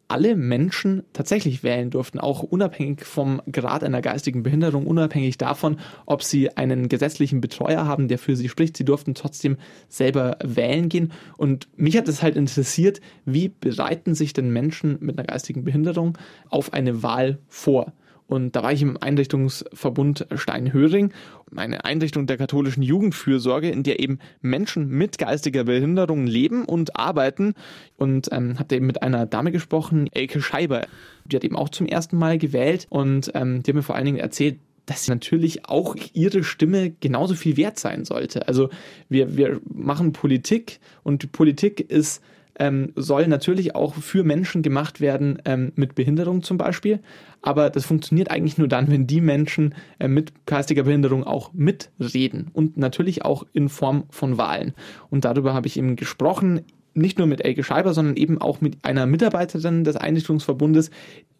alle 0.07 0.35
Menschen 0.35 1.03
tatsächlich 1.13 1.63
wählen 1.63 1.89
durften, 1.89 2.19
auch 2.19 2.43
unabhängig 2.43 3.05
vom 3.05 3.41
Grad 3.51 3.83
einer 3.83 4.01
geistigen 4.01 4.43
Behinderung, 4.43 4.85
unabhängig 4.85 5.37
davon, 5.37 5.77
ob 6.05 6.23
sie 6.23 6.55
einen 6.55 6.89
gesetzlichen 6.89 7.41
Betreuer 7.41 7.85
haben, 7.85 8.07
der 8.07 8.19
für 8.19 8.35
sie 8.35 8.49
spricht. 8.49 8.77
Sie 8.77 8.85
durften 8.85 9.15
trotzdem 9.15 9.57
selber 9.89 10.37
wählen 10.43 10.89
gehen. 10.89 11.11
Und 11.37 11.67
mich 11.75 11.97
hat 11.97 12.07
es 12.07 12.21
halt 12.21 12.35
interessiert, 12.35 13.01
wie 13.25 13.49
bereiten 13.49 14.15
sich 14.15 14.33
denn 14.33 14.51
Menschen 14.51 14.97
mit 14.99 15.17
einer 15.17 15.27
geistigen 15.27 15.63
Behinderung 15.63 16.17
auf 16.49 16.73
eine 16.73 17.01
Wahl 17.01 17.39
vor? 17.47 17.93
Und 18.27 18.55
da 18.55 18.63
war 18.63 18.73
ich 18.73 18.81
im 18.81 18.97
Einrichtungsverbund 18.97 20.27
Steinhöring, 20.33 21.13
eine 21.55 21.85
Einrichtung 21.85 22.25
der 22.25 22.37
katholischen 22.37 22.81
Jugendfürsorge, 22.81 23.69
in 23.69 23.83
der 23.83 23.99
eben 23.99 24.19
Menschen 24.41 24.89
mit 24.89 25.17
geistiger 25.17 25.63
Behinderung 25.63 26.25
leben 26.25 26.65
und 26.65 26.95
arbeiten. 26.95 27.53
Und 27.97 28.29
ähm, 28.31 28.57
habe 28.57 28.75
eben 28.75 28.87
mit 28.87 29.03
einer 29.03 29.25
Dame 29.25 29.51
gesprochen, 29.51 30.09
Elke 30.11 30.41
Scheiber. 30.41 30.87
Die 31.25 31.35
hat 31.35 31.43
eben 31.43 31.55
auch 31.55 31.69
zum 31.69 31.87
ersten 31.87 32.17
Mal 32.17 32.37
gewählt 32.37 32.87
und 32.89 33.31
ähm, 33.35 33.61
die 33.61 33.71
hat 33.71 33.75
mir 33.75 33.83
vor 33.83 33.95
allen 33.95 34.05
Dingen 34.05 34.17
erzählt, 34.17 34.59
dass 34.85 35.07
natürlich 35.07 35.67
auch 35.67 35.95
ihre 36.13 36.43
Stimme 36.43 36.91
genauso 36.91 37.33
viel 37.33 37.57
wert 37.57 37.79
sein 37.79 38.05
sollte. 38.05 38.47
Also 38.47 38.69
wir, 39.09 39.35
wir 39.35 39.59
machen 39.65 40.13
Politik 40.13 40.79
und 41.03 41.23
die 41.23 41.27
Politik 41.27 41.79
ist 41.79 42.21
ähm, 42.59 42.91
soll 42.95 43.27
natürlich 43.27 43.75
auch 43.75 43.95
für 43.95 44.23
Menschen 44.23 44.61
gemacht 44.61 45.01
werden 45.01 45.41
ähm, 45.45 45.71
mit 45.75 45.95
Behinderung 45.95 46.43
zum 46.43 46.57
Beispiel. 46.57 46.99
Aber 47.41 47.69
das 47.69 47.85
funktioniert 47.85 48.31
eigentlich 48.31 48.57
nur 48.57 48.67
dann, 48.67 48.89
wenn 48.89 49.07
die 49.07 49.21
Menschen 49.21 49.75
äh, 49.99 50.07
mit 50.07 50.45
geistiger 50.45 50.83
Behinderung 50.83 51.23
auch 51.23 51.53
mitreden 51.53 52.49
und 52.53 52.77
natürlich 52.77 53.23
auch 53.23 53.45
in 53.53 53.69
Form 53.69 54.05
von 54.09 54.37
Wahlen. 54.37 54.73
Und 55.09 55.25
darüber 55.25 55.53
habe 55.53 55.67
ich 55.67 55.77
eben 55.77 55.95
gesprochen, 55.95 56.61
nicht 56.93 57.17
nur 57.17 57.27
mit 57.27 57.43
Elke 57.43 57.63
Scheiber, 57.63 57.93
sondern 57.93 58.15
eben 58.15 58.39
auch 58.39 58.61
mit 58.61 58.77
einer 58.83 59.05
Mitarbeiterin 59.05 59.83
des 59.83 59.97
Einrichtungsverbundes, 59.97 60.91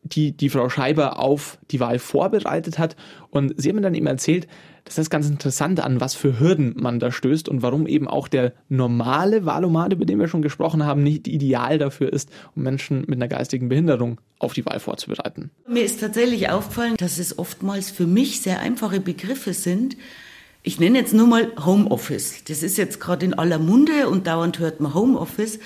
die 0.03 0.33
die 0.33 0.49
Frau 0.49 0.69
Scheiber 0.69 1.19
auf 1.19 1.57
die 1.71 1.79
Wahl 1.79 1.97
vorbereitet 1.97 2.77
hat. 2.77 2.95
Und 3.31 3.53
sie 3.57 3.69
hat 3.69 3.75
mir 3.75 3.81
dann 3.81 3.95
eben 3.95 4.05
erzählt, 4.05 4.47
das 4.85 4.99
ist 4.99 5.09
ganz 5.09 5.27
interessant, 5.27 5.79
an 5.79 5.99
was 5.99 6.13
für 6.13 6.39
Hürden 6.39 6.75
man 6.77 6.99
da 6.99 7.11
stößt 7.11 7.49
und 7.49 7.63
warum 7.63 7.87
eben 7.87 8.07
auch 8.07 8.27
der 8.27 8.53
normale 8.69 9.45
Wahlomat, 9.45 9.91
über 9.93 10.05
den 10.05 10.19
wir 10.19 10.27
schon 10.27 10.43
gesprochen 10.43 10.85
haben, 10.85 11.01
nicht 11.01 11.27
ideal 11.27 11.79
dafür 11.79 12.13
ist, 12.13 12.29
um 12.55 12.63
Menschen 12.63 13.01
mit 13.07 13.15
einer 13.15 13.27
geistigen 13.27 13.67
Behinderung 13.67 14.21
auf 14.37 14.53
die 14.53 14.65
Wahl 14.65 14.79
vorzubereiten. 14.79 15.49
Mir 15.67 15.83
ist 15.83 15.99
tatsächlich 15.99 16.49
aufgefallen, 16.49 16.95
dass 16.97 17.17
es 17.17 17.39
oftmals 17.39 17.89
für 17.89 18.05
mich 18.05 18.41
sehr 18.41 18.59
einfache 18.59 18.99
Begriffe 18.99 19.53
sind. 19.53 19.97
Ich 20.61 20.79
nenne 20.79 20.99
jetzt 20.99 21.13
nur 21.13 21.27
mal 21.27 21.51
Homeoffice. 21.65 22.43
Das 22.47 22.61
ist 22.61 22.77
jetzt 22.77 22.99
gerade 22.99 23.25
in 23.25 23.33
aller 23.33 23.57
Munde 23.57 24.07
und 24.07 24.27
dauernd 24.27 24.59
hört 24.59 24.81
man 24.81 24.93
Homeoffice. 24.93 25.59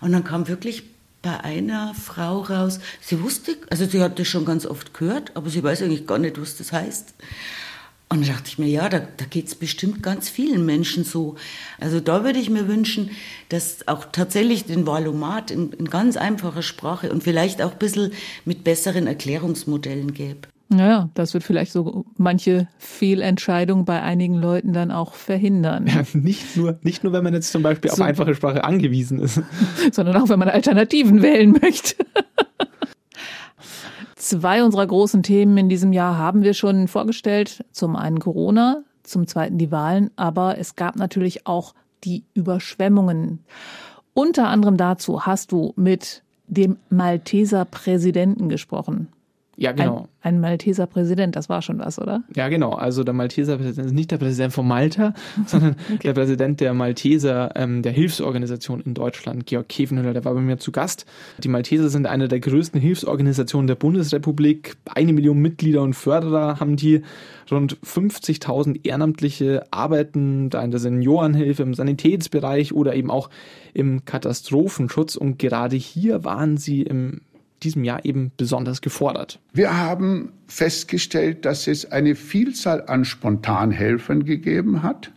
Und 0.00 0.10
dann 0.12 0.24
kam 0.24 0.48
wirklich 0.48 0.82
bei 1.22 1.40
einer 1.40 1.94
Frau 1.94 2.40
raus, 2.40 2.80
sie 3.00 3.22
wusste, 3.22 3.56
also 3.70 3.86
sie 3.86 4.02
hat 4.02 4.18
das 4.18 4.28
schon 4.28 4.44
ganz 4.44 4.66
oft 4.66 4.92
gehört, 4.92 5.32
aber 5.34 5.48
sie 5.48 5.62
weiß 5.62 5.82
eigentlich 5.82 6.06
gar 6.06 6.18
nicht, 6.18 6.38
was 6.38 6.56
das 6.56 6.72
heißt. 6.72 7.14
Und 8.14 8.28
da 8.28 8.32
dachte 8.32 8.46
ich 8.46 8.58
mir, 8.58 8.68
ja, 8.68 8.88
da, 8.88 9.00
da 9.00 9.24
geht 9.28 9.48
es 9.48 9.56
bestimmt 9.56 10.00
ganz 10.00 10.28
vielen 10.28 10.64
Menschen 10.64 11.02
so. 11.02 11.34
Also 11.80 11.98
da 11.98 12.22
würde 12.22 12.38
ich 12.38 12.48
mir 12.48 12.68
wünschen, 12.68 13.10
dass 13.48 13.88
auch 13.88 14.04
tatsächlich 14.12 14.66
den 14.66 14.86
Valomat 14.86 15.50
in, 15.50 15.72
in 15.72 15.90
ganz 15.90 16.16
einfacher 16.16 16.62
Sprache 16.62 17.10
und 17.10 17.24
vielleicht 17.24 17.60
auch 17.60 17.72
ein 17.72 17.78
bisschen 17.78 18.12
mit 18.44 18.62
besseren 18.62 19.08
Erklärungsmodellen 19.08 20.14
gäbe. 20.14 20.46
Naja, 20.68 21.10
das 21.14 21.34
wird 21.34 21.42
vielleicht 21.42 21.72
so 21.72 22.04
manche 22.16 22.68
Fehlentscheidung 22.78 23.84
bei 23.84 24.00
einigen 24.00 24.36
Leuten 24.36 24.72
dann 24.72 24.92
auch 24.92 25.14
verhindern. 25.14 25.88
Ja, 25.88 26.04
nicht 26.12 26.56
nur, 26.56 26.78
nicht 26.82 27.02
nur, 27.02 27.12
wenn 27.12 27.24
man 27.24 27.34
jetzt 27.34 27.50
zum 27.50 27.62
Beispiel 27.62 27.90
so, 27.90 27.96
auf 27.96 28.08
einfache 28.08 28.36
Sprache 28.36 28.62
angewiesen 28.62 29.18
ist. 29.18 29.42
Sondern 29.92 30.16
auch, 30.16 30.28
wenn 30.28 30.38
man 30.38 30.48
Alternativen 30.48 31.20
wählen 31.20 31.58
möchte. 31.60 31.96
Zwei 34.24 34.64
unserer 34.64 34.86
großen 34.86 35.22
Themen 35.22 35.58
in 35.58 35.68
diesem 35.68 35.92
Jahr 35.92 36.16
haben 36.16 36.42
wir 36.42 36.54
schon 36.54 36.88
vorgestellt. 36.88 37.62
Zum 37.72 37.94
einen 37.94 38.20
Corona, 38.20 38.82
zum 39.02 39.26
zweiten 39.26 39.58
die 39.58 39.70
Wahlen, 39.70 40.10
aber 40.16 40.56
es 40.56 40.76
gab 40.76 40.96
natürlich 40.96 41.46
auch 41.46 41.74
die 42.04 42.24
Überschwemmungen. 42.32 43.44
Unter 44.14 44.48
anderem 44.48 44.78
dazu 44.78 45.26
hast 45.26 45.52
du 45.52 45.74
mit 45.76 46.22
dem 46.46 46.78
Malteser 46.88 47.66
Präsidenten 47.66 48.48
gesprochen. 48.48 49.08
Ja, 49.56 49.72
genau. 49.72 50.08
Ein, 50.20 50.34
ein, 50.34 50.40
Malteser 50.40 50.86
Präsident, 50.86 51.36
das 51.36 51.48
war 51.48 51.62
schon 51.62 51.78
was, 51.78 51.98
oder? 51.98 52.22
Ja, 52.34 52.48
genau. 52.48 52.72
Also 52.72 53.04
der 53.04 53.14
Malteser 53.14 53.56
Präsident 53.56 53.86
ist 53.86 53.92
nicht 53.92 54.10
der 54.10 54.18
Präsident 54.18 54.52
von 54.52 54.66
Malta, 54.66 55.14
sondern 55.46 55.76
okay. 55.88 55.98
der 56.04 56.12
Präsident 56.14 56.60
der 56.60 56.74
Malteser, 56.74 57.52
ähm, 57.54 57.82
der 57.82 57.92
Hilfsorganisation 57.92 58.80
in 58.80 58.94
Deutschland, 58.94 59.46
Georg 59.46 59.68
Kevenhüller, 59.68 60.12
der 60.12 60.24
war 60.24 60.34
bei 60.34 60.40
mir 60.40 60.58
zu 60.58 60.72
Gast. 60.72 61.06
Die 61.38 61.48
Malteser 61.48 61.88
sind 61.88 62.06
eine 62.06 62.28
der 62.28 62.40
größten 62.40 62.80
Hilfsorganisationen 62.80 63.66
der 63.66 63.76
Bundesrepublik. 63.76 64.76
Eine 64.86 65.12
Million 65.12 65.38
Mitglieder 65.38 65.82
und 65.82 65.94
Förderer 65.94 66.60
haben 66.60 66.76
die. 66.76 67.02
Rund 67.50 67.76
50.000 67.84 68.84
Ehrenamtliche 68.84 69.64
arbeiten 69.70 70.50
da 70.50 70.62
in 70.62 70.70
der 70.70 70.80
Seniorenhilfe, 70.80 71.62
im 71.62 71.74
Sanitätsbereich 71.74 72.72
oder 72.72 72.94
eben 72.94 73.10
auch 73.10 73.30
im 73.74 74.04
Katastrophenschutz. 74.04 75.16
Und 75.16 75.38
gerade 75.38 75.76
hier 75.76 76.24
waren 76.24 76.56
sie 76.56 76.82
im 76.82 77.20
diesem 77.64 77.82
Jahr 77.84 78.04
eben 78.04 78.30
besonders 78.36 78.80
gefordert. 78.80 79.40
Wir 79.52 79.76
haben 79.76 80.32
festgestellt, 80.46 81.44
dass 81.44 81.66
es 81.66 81.90
eine 81.90 82.14
Vielzahl 82.14 82.84
an 82.86 83.04
Spontanhelfern 83.04 84.24
gegeben 84.24 84.82
hat. 84.82 85.10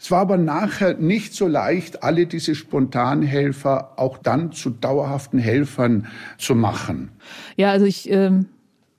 Es 0.00 0.10
war 0.10 0.20
aber 0.20 0.36
nachher 0.36 0.94
nicht 0.94 1.34
so 1.34 1.48
leicht, 1.48 2.04
alle 2.04 2.26
diese 2.26 2.54
Spontanhelfer 2.54 3.98
auch 3.98 4.16
dann 4.18 4.52
zu 4.52 4.70
dauerhaften 4.70 5.40
Helfern 5.40 6.06
zu 6.38 6.54
machen. 6.54 7.10
Ja, 7.56 7.72
also 7.72 7.84
ich 7.84 8.08
ähm, 8.08 8.46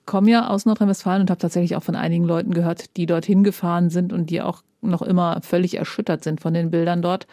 komme 0.05 0.29
ja 0.29 0.49
aus 0.49 0.65
Nordrhein-Westfalen 0.65 1.21
und 1.21 1.29
habe 1.29 1.39
tatsächlich 1.39 1.77
auch 1.77 1.83
von 1.83 1.95
einigen 1.95 2.25
Leuten 2.25 2.53
gehört, 2.53 2.97
die 2.97 3.05
dorthin 3.05 3.43
gefahren 3.45 3.89
sind 3.89 4.11
und 4.11 4.29
die 4.29 4.41
auch 4.41 4.61
noch 4.81 5.01
immer 5.01 5.39
völlig 5.41 5.77
erschüttert 5.77 6.23
sind 6.23 6.41
von 6.41 6.53
den 6.53 6.69
Bildern 6.69 7.01
dort 7.01 7.27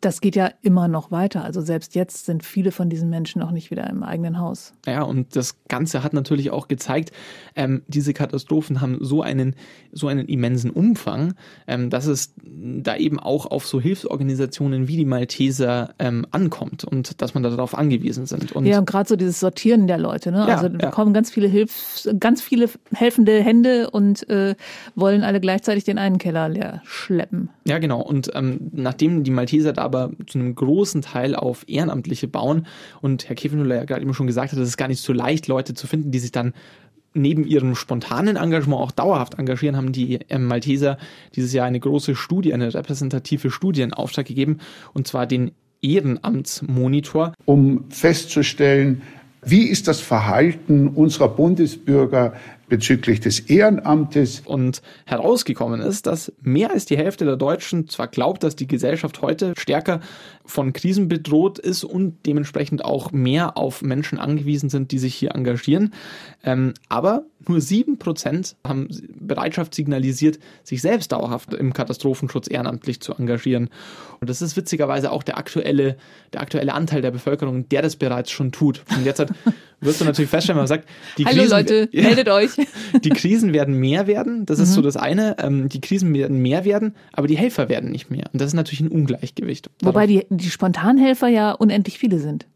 das 0.00 0.20
geht 0.20 0.36
ja 0.36 0.50
immer 0.62 0.88
noch 0.88 1.10
weiter. 1.10 1.44
Also 1.44 1.60
selbst 1.60 1.94
jetzt 1.94 2.26
sind 2.26 2.44
viele 2.44 2.72
von 2.72 2.88
diesen 2.88 3.10
Menschen 3.10 3.40
noch 3.40 3.50
nicht 3.50 3.70
wieder 3.70 3.88
im 3.88 4.02
eigenen 4.02 4.38
Haus. 4.38 4.72
Ja, 4.86 5.02
und 5.02 5.36
das 5.36 5.56
Ganze 5.68 6.02
hat 6.02 6.12
natürlich 6.12 6.50
auch 6.50 6.68
gezeigt, 6.68 7.12
ähm, 7.54 7.82
diese 7.86 8.12
Katastrophen 8.12 8.80
haben 8.80 8.98
so 9.00 9.22
einen, 9.22 9.54
so 9.92 10.08
einen 10.08 10.26
immensen 10.26 10.70
Umfang, 10.70 11.34
ähm, 11.66 11.90
dass 11.90 12.06
es 12.06 12.34
da 12.44 12.96
eben 12.96 13.18
auch 13.18 13.46
auf 13.46 13.66
so 13.66 13.80
Hilfsorganisationen 13.80 14.88
wie 14.88 14.96
die 14.96 15.04
Malteser 15.04 15.94
ähm, 15.98 16.26
ankommt 16.30 16.84
und 16.84 17.20
dass 17.22 17.34
man 17.34 17.42
darauf 17.42 17.76
angewiesen 17.76 18.26
sind. 18.26 18.52
Und 18.52 18.66
ja, 18.66 18.78
und 18.78 18.86
gerade 18.86 19.08
so 19.08 19.16
dieses 19.16 19.40
Sortieren 19.40 19.86
der 19.86 19.98
Leute. 19.98 20.32
Ne? 20.32 20.38
Ja, 20.48 20.56
also 20.56 20.68
da 20.68 20.86
ja. 20.86 20.90
kommen 20.90 21.12
ganz 21.12 21.30
viele 21.30 21.48
Hilfs-, 21.48 22.08
ganz 22.18 22.42
viele 22.42 22.68
helfende 22.92 23.42
Hände 23.42 23.90
und 23.90 24.28
äh, 24.28 24.54
wollen 24.94 25.22
alle 25.22 25.40
gleichzeitig 25.40 25.84
den 25.84 25.98
einen 25.98 26.18
Keller 26.18 26.48
leer 26.48 26.82
schleppen. 26.84 27.50
Ja, 27.66 27.78
genau. 27.78 28.00
Und 28.00 28.30
ähm, 28.34 28.70
nachdem 28.72 29.24
die 29.24 29.30
Malteser 29.30 29.72
da 29.76 29.82
aber 29.82 30.10
zu 30.26 30.38
einem 30.38 30.54
großen 30.54 31.02
Teil 31.02 31.34
auf 31.34 31.64
Ehrenamtliche 31.68 32.28
bauen. 32.28 32.66
Und 33.00 33.28
Herr 33.28 33.36
Kevenhüller 33.36 33.76
ja 33.76 33.84
gerade 33.84 34.02
eben 34.02 34.14
schon 34.14 34.26
gesagt 34.26 34.52
hat, 34.52 34.58
es 34.58 34.68
ist 34.68 34.76
gar 34.76 34.88
nicht 34.88 35.02
so 35.02 35.12
leicht, 35.12 35.46
Leute 35.46 35.74
zu 35.74 35.86
finden, 35.86 36.10
die 36.10 36.18
sich 36.18 36.32
dann 36.32 36.52
neben 37.16 37.46
ihrem 37.46 37.74
spontanen 37.74 38.36
Engagement 38.36 38.80
auch 38.80 38.90
dauerhaft 38.90 39.38
engagieren, 39.38 39.76
haben 39.76 39.92
die 39.92 40.20
Malteser 40.38 40.98
dieses 41.34 41.52
Jahr 41.52 41.66
eine 41.66 41.80
große 41.80 42.14
Studie, 42.14 42.52
eine 42.52 42.74
repräsentative 42.74 43.50
Studie 43.50 43.82
in 43.82 43.94
Auftrag 43.94 44.26
gegeben, 44.26 44.58
und 44.92 45.06
zwar 45.08 45.26
den 45.26 45.52
Ehrenamtsmonitor. 45.80 47.32
Um 47.44 47.84
festzustellen, 47.90 49.02
wie 49.42 49.62
ist 49.62 49.88
das 49.88 50.00
Verhalten 50.00 50.88
unserer 50.88 51.28
Bundesbürger 51.28 52.34
bezüglich 52.68 53.20
des 53.20 53.40
Ehrenamtes. 53.40 54.42
Und 54.44 54.82
herausgekommen 55.04 55.80
ist, 55.80 56.06
dass 56.06 56.32
mehr 56.40 56.70
als 56.70 56.84
die 56.84 56.96
Hälfte 56.96 57.24
der 57.24 57.36
Deutschen 57.36 57.88
zwar 57.88 58.08
glaubt, 58.08 58.42
dass 58.42 58.56
die 58.56 58.66
Gesellschaft 58.66 59.22
heute 59.22 59.54
stärker 59.56 60.00
von 60.44 60.72
Krisen 60.72 61.08
bedroht 61.08 61.58
ist 61.58 61.84
und 61.84 62.24
dementsprechend 62.26 62.84
auch 62.84 63.12
mehr 63.12 63.56
auf 63.56 63.82
Menschen 63.82 64.18
angewiesen 64.18 64.70
sind, 64.70 64.92
die 64.92 64.98
sich 64.98 65.14
hier 65.14 65.34
engagieren, 65.34 65.92
ähm, 66.44 66.74
aber 66.88 67.24
nur 67.48 67.60
sieben 67.60 67.98
Prozent 67.98 68.56
haben 68.64 68.88
Bereitschaft 69.20 69.74
signalisiert, 69.74 70.38
sich 70.64 70.82
selbst 70.82 71.12
dauerhaft 71.12 71.54
im 71.54 71.72
Katastrophenschutz 71.72 72.50
ehrenamtlich 72.50 73.00
zu 73.00 73.14
engagieren. 73.14 73.70
Und 74.20 74.30
das 74.30 74.42
ist 74.42 74.56
witzigerweise 74.56 75.12
auch 75.12 75.22
der 75.22 75.38
aktuelle, 75.38 75.96
der 76.32 76.40
aktuelle 76.40 76.74
Anteil 76.74 77.02
der 77.02 77.10
Bevölkerung, 77.10 77.68
der 77.68 77.82
das 77.82 77.96
bereits 77.96 78.30
schon 78.30 78.52
tut. 78.52 78.82
Und 78.96 79.04
jetzt 79.04 79.20
hat, 79.20 79.30
wirst 79.80 80.00
du 80.00 80.04
natürlich 80.04 80.30
feststellen, 80.30 80.56
wenn 80.56 80.62
man 80.62 80.68
sagt, 80.68 80.88
die 81.18 81.26
Hallo 81.26 81.42
Krisen, 81.42 81.50
Leute, 81.50 81.88
meldet 81.92 82.28
euch. 82.28 82.55
Die 83.04 83.10
Krisen 83.10 83.52
werden 83.52 83.74
mehr 83.78 84.06
werden, 84.06 84.46
das 84.46 84.58
ist 84.58 84.70
mhm. 84.70 84.74
so 84.74 84.82
das 84.82 84.96
eine. 84.96 85.36
Ähm, 85.38 85.68
die 85.68 85.80
Krisen 85.80 86.14
werden 86.14 86.40
mehr 86.40 86.64
werden, 86.64 86.94
aber 87.12 87.26
die 87.26 87.36
Helfer 87.36 87.68
werden 87.68 87.90
nicht 87.90 88.10
mehr. 88.10 88.24
Und 88.32 88.40
das 88.40 88.48
ist 88.48 88.54
natürlich 88.54 88.80
ein 88.80 88.88
Ungleichgewicht. 88.88 89.70
Wobei 89.82 90.06
die, 90.06 90.26
die 90.30 90.50
Spontanhelfer 90.50 91.28
ja 91.28 91.52
unendlich 91.52 91.98
viele 91.98 92.18
sind. 92.18 92.46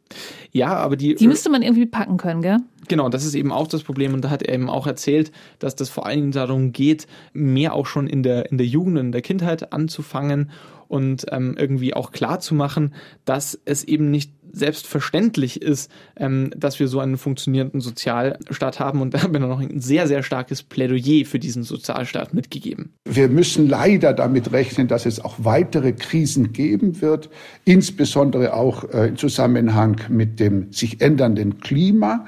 Ja, 0.53 0.75
aber 0.75 0.97
die. 0.97 1.15
Die 1.15 1.29
müsste 1.29 1.51
man 1.51 1.63
irgendwie 1.63 1.87
packen 1.87 2.17
können, 2.17 2.43
gell? 2.43 2.59
Genau, 2.89 3.09
das 3.09 3.25
ist 3.25 3.35
eben 3.35 3.53
auch 3.53 3.69
das 3.69 3.85
Problem 3.85 4.15
und 4.15 4.25
da 4.25 4.31
hat 4.31 4.43
er 4.43 4.53
eben 4.53 4.69
auch 4.69 4.87
erzählt, 4.87 5.31
dass 5.61 5.77
das 5.77 5.89
vor 5.91 6.07
allen 6.07 6.19
Dingen 6.19 6.33
darum 6.33 6.73
geht, 6.73 7.07
mehr 7.33 7.75
auch 7.75 7.87
schon 7.87 8.09
in 8.09 8.25
der, 8.25 8.51
in 8.51 8.59
der 8.59 8.67
Jugend, 8.67 8.99
in 8.99 9.13
der 9.13 9.23
Kindheit 9.23 9.73
anzufangen 9.73 10.51
und 10.91 11.27
ähm, 11.31 11.55
irgendwie 11.57 11.95
auch 11.95 12.11
klar 12.11 12.41
zu 12.41 12.53
machen, 12.53 12.95
dass 13.25 13.59
es 13.65 13.85
eben 13.85 14.11
nicht 14.11 14.33
selbstverständlich 14.53 15.63
ist, 15.63 15.89
ähm, 16.17 16.51
dass 16.57 16.81
wir 16.81 16.89
so 16.89 16.99
einen 16.99 17.17
funktionierenden 17.17 17.81
Sozialstaat 17.81 18.81
haben. 18.81 19.01
Und 19.01 19.15
da 19.15 19.23
haben 19.23 19.33
wir 19.33 19.39
noch 19.39 19.61
ein 19.61 19.81
sehr, 19.81 20.09
sehr 20.09 20.25
starkes 20.25 20.65
Plädoyer 20.65 21.25
für 21.25 21.39
diesen 21.39 21.63
Sozialstaat 21.63 22.35
mitgegeben. 22.35 22.93
Wir 23.05 23.29
müssen 23.29 23.69
leider 23.69 24.13
damit 24.13 24.51
rechnen, 24.51 24.89
dass 24.89 25.07
es 25.07 25.25
auch 25.25 25.37
weitere 25.39 25.93
Krisen 25.93 26.53
geben 26.53 27.01
wird, 27.01 27.31
insbesondere 27.65 28.55
auch 28.55 28.83
äh, 28.93 29.09
im 29.09 29.17
Zusammenhang 29.17 30.01
mit 30.09 30.41
dem 30.41 30.73
sich 30.73 31.01
ändernden 31.01 31.61
Klima. 31.61 32.27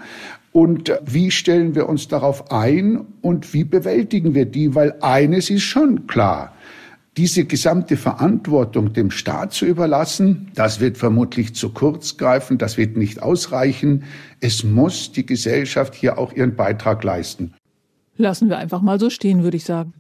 Und 0.52 0.88
äh, 0.88 1.00
wie 1.04 1.33
stellen 1.33 1.75
wir 1.75 1.88
uns 1.88 2.07
darauf 2.07 2.52
ein 2.52 3.04
und 3.23 3.52
wie 3.52 3.64
bewältigen 3.64 4.37
wir 4.37 4.47
die? 4.47 4.76
Weil 4.76 4.95
eines 5.00 5.50
ist 5.50 5.62
schon 5.62 6.07
klar 6.07 6.54
diese 7.16 7.45
gesamte 7.45 7.97
Verantwortung 7.97 8.92
dem 8.92 9.11
Staat 9.11 9.52
zu 9.52 9.66
überlassen, 9.66 10.50
das 10.54 10.81
wird 10.81 10.97
vermutlich 10.97 11.54
zu 11.54 11.71
kurz 11.71 12.16
greifen, 12.16 12.57
das 12.57 12.78
wird 12.78 12.97
nicht 12.97 13.23
ausreichen. 13.23 14.04
Es 14.40 14.64
muss 14.64 15.12
die 15.12 15.26
Gesellschaft 15.26 15.95
hier 15.95 16.19
auch 16.19 16.33
ihren 16.33 16.57
Beitrag 16.57 17.04
leisten. 17.04 17.52
Lassen 18.16 18.49
wir 18.49 18.59
einfach 18.59 18.81
mal 18.81 18.99
so 18.99 19.11
stehen, 19.11 19.42
würde 19.42 19.57
ich 19.57 19.64
sagen. 19.64 19.92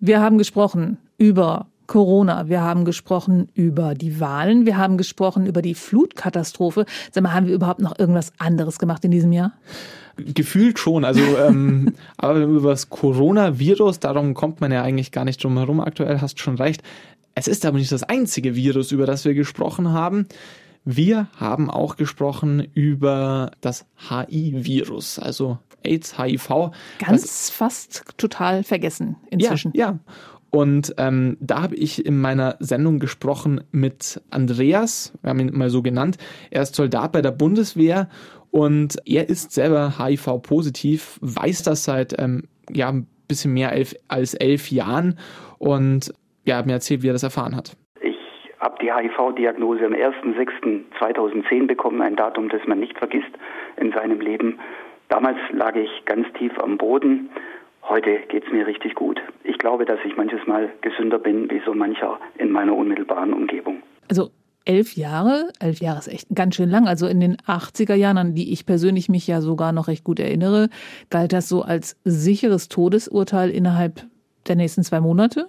Wir 0.00 0.20
haben 0.20 0.38
gesprochen 0.38 0.98
über 1.18 1.66
Corona, 1.86 2.48
wir 2.48 2.62
haben 2.62 2.84
gesprochen 2.84 3.48
über 3.54 3.94
die 3.94 4.18
Wahlen, 4.18 4.66
wir 4.66 4.76
haben 4.76 4.96
gesprochen 4.96 5.46
über 5.46 5.62
die 5.62 5.74
Flutkatastrophe. 5.74 6.86
Sag 7.12 7.22
mal, 7.22 7.32
haben 7.32 7.46
wir 7.46 7.54
überhaupt 7.54 7.80
noch 7.80 7.98
irgendwas 7.98 8.32
anderes 8.38 8.78
gemacht 8.78 9.04
in 9.04 9.10
diesem 9.10 9.32
Jahr? 9.32 9.52
Gefühlt 10.16 10.78
schon. 10.78 11.04
Also, 11.04 11.20
ähm, 11.38 11.94
aber 12.16 12.40
über 12.40 12.70
das 12.70 12.90
Coronavirus, 12.90 14.00
darum 14.00 14.34
kommt 14.34 14.60
man 14.60 14.72
ja 14.72 14.82
eigentlich 14.82 15.12
gar 15.12 15.24
nicht 15.24 15.42
drum 15.42 15.56
herum 15.58 15.80
aktuell, 15.80 16.20
hast 16.20 16.40
schon 16.40 16.56
recht. 16.56 16.82
Es 17.34 17.48
ist 17.48 17.66
aber 17.66 17.78
nicht 17.78 17.92
das 17.92 18.04
einzige 18.04 18.54
Virus, 18.54 18.92
über 18.92 19.06
das 19.06 19.24
wir 19.24 19.34
gesprochen 19.34 19.92
haben. 19.92 20.26
Wir 20.84 21.28
haben 21.36 21.70
auch 21.70 21.96
gesprochen 21.96 22.68
über 22.74 23.52
das 23.60 23.86
HI-Virus, 24.08 25.18
also 25.18 25.58
AIDS, 25.82 26.18
HIV. 26.18 26.70
Ganz 26.98 27.50
fast 27.50 28.04
total 28.18 28.64
vergessen 28.64 29.16
inzwischen. 29.30 29.72
Ja, 29.74 29.92
ja. 29.92 29.98
Und 30.50 30.94
ähm, 30.98 31.36
da 31.40 31.62
habe 31.62 31.74
ich 31.74 32.06
in 32.06 32.20
meiner 32.20 32.56
Sendung 32.60 33.00
gesprochen 33.00 33.62
mit 33.72 34.22
Andreas, 34.30 35.12
wir 35.20 35.30
haben 35.30 35.40
ihn 35.40 35.56
mal 35.56 35.68
so 35.68 35.82
genannt. 35.82 36.16
Er 36.50 36.62
ist 36.62 36.76
Soldat 36.76 37.10
bei 37.10 37.22
der 37.22 37.32
Bundeswehr 37.32 38.08
und 38.54 38.98
er 39.04 39.28
ist 39.28 39.50
selber 39.50 39.98
HIV-positiv, 39.98 41.18
weiß 41.20 41.64
das 41.64 41.82
seit 41.84 42.14
ähm, 42.20 42.44
ja, 42.70 42.88
ein 42.88 43.08
bisschen 43.26 43.52
mehr 43.52 43.72
elf, 43.72 43.94
als 44.06 44.34
elf 44.34 44.70
Jahren 44.70 45.18
und 45.58 46.14
ja, 46.44 46.58
hat 46.58 46.66
mir 46.66 46.74
erzählt, 46.74 47.02
wie 47.02 47.08
er 47.08 47.14
das 47.14 47.24
erfahren 47.24 47.56
hat. 47.56 47.76
Ich 48.00 48.16
habe 48.60 48.76
die 48.80 48.92
HIV-Diagnose 48.92 49.86
am 49.86 49.92
1.6.2010 49.92 51.66
bekommen, 51.66 52.00
ein 52.00 52.14
Datum, 52.14 52.48
das 52.48 52.60
man 52.68 52.78
nicht 52.78 52.96
vergisst 52.96 53.32
in 53.76 53.90
seinem 53.90 54.20
Leben. 54.20 54.60
Damals 55.08 55.38
lag 55.52 55.74
ich 55.74 55.90
ganz 56.04 56.28
tief 56.38 56.56
am 56.60 56.78
Boden. 56.78 57.30
Heute 57.82 58.20
geht 58.28 58.46
es 58.46 58.52
mir 58.52 58.68
richtig 58.68 58.94
gut. 58.94 59.20
Ich 59.42 59.58
glaube, 59.58 59.84
dass 59.84 59.98
ich 60.04 60.16
manches 60.16 60.46
Mal 60.46 60.70
gesünder 60.80 61.18
bin 61.18 61.50
wie 61.50 61.60
so 61.66 61.74
mancher 61.74 62.20
in 62.38 62.52
meiner 62.52 62.76
unmittelbaren 62.76 63.32
Umgebung. 63.32 63.82
Also 64.08 64.30
elf 64.64 64.96
Jahre, 64.96 65.50
elf 65.58 65.80
Jahre 65.80 65.98
ist 65.98 66.08
echt 66.08 66.28
ganz 66.34 66.54
schön 66.54 66.70
lang. 66.70 66.86
Also 66.86 67.06
in 67.06 67.20
den 67.20 67.36
80er 67.36 67.94
Jahren, 67.94 68.18
an 68.18 68.34
die 68.34 68.52
ich 68.52 68.66
persönlich 68.66 69.08
mich 69.08 69.26
ja 69.26 69.40
sogar 69.40 69.72
noch 69.72 69.88
recht 69.88 70.04
gut 70.04 70.18
erinnere, 70.18 70.68
galt 71.10 71.32
das 71.32 71.48
so 71.48 71.62
als 71.62 71.96
sicheres 72.04 72.68
Todesurteil 72.68 73.50
innerhalb 73.50 74.06
der 74.46 74.56
nächsten 74.56 74.82
zwei 74.82 75.00
Monate. 75.00 75.48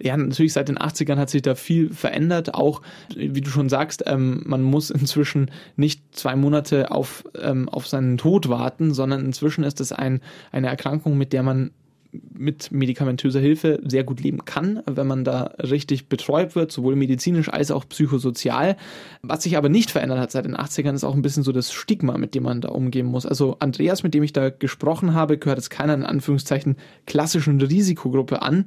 Ja, 0.00 0.16
natürlich 0.16 0.54
seit 0.54 0.68
den 0.68 0.78
80ern 0.78 1.16
hat 1.16 1.28
sich 1.28 1.42
da 1.42 1.54
viel 1.54 1.92
verändert. 1.92 2.54
Auch, 2.54 2.80
wie 3.14 3.40
du 3.40 3.50
schon 3.50 3.68
sagst, 3.68 4.04
ähm, 4.06 4.42
man 4.46 4.62
muss 4.62 4.90
inzwischen 4.90 5.50
nicht 5.76 6.02
zwei 6.12 6.36
Monate 6.36 6.90
auf, 6.90 7.24
ähm, 7.40 7.68
auf 7.68 7.86
seinen 7.86 8.16
Tod 8.16 8.48
warten, 8.48 8.94
sondern 8.94 9.24
inzwischen 9.24 9.64
ist 9.64 9.80
es 9.80 9.92
ein, 9.92 10.20
eine 10.52 10.68
Erkrankung, 10.68 11.18
mit 11.18 11.32
der 11.32 11.42
man 11.42 11.72
mit 12.12 12.72
medikamentöser 12.72 13.40
Hilfe 13.40 13.80
sehr 13.84 14.04
gut 14.04 14.20
leben 14.20 14.44
kann, 14.44 14.82
wenn 14.86 15.06
man 15.06 15.24
da 15.24 15.52
richtig 15.58 16.08
betreut 16.08 16.54
wird, 16.54 16.72
sowohl 16.72 16.96
medizinisch 16.96 17.50
als 17.50 17.70
auch 17.70 17.86
psychosozial. 17.88 18.76
Was 19.22 19.42
sich 19.42 19.56
aber 19.56 19.68
nicht 19.68 19.90
verändert 19.90 20.18
hat 20.18 20.30
seit 20.30 20.46
den 20.46 20.56
80ern, 20.56 20.94
ist 20.94 21.04
auch 21.04 21.14
ein 21.14 21.22
bisschen 21.22 21.42
so 21.42 21.52
das 21.52 21.72
Stigma, 21.72 22.16
mit 22.16 22.34
dem 22.34 22.44
man 22.44 22.60
da 22.60 22.70
umgehen 22.70 23.06
muss. 23.06 23.26
Also 23.26 23.56
Andreas, 23.58 24.02
mit 24.02 24.14
dem 24.14 24.22
ich 24.22 24.32
da 24.32 24.48
gesprochen 24.48 25.14
habe, 25.14 25.36
gehört 25.36 25.58
jetzt 25.58 25.70
keiner 25.70 25.94
in 25.94 26.04
Anführungszeichen 26.04 26.76
klassischen 27.06 27.60
Risikogruppe 27.60 28.40
an. 28.40 28.66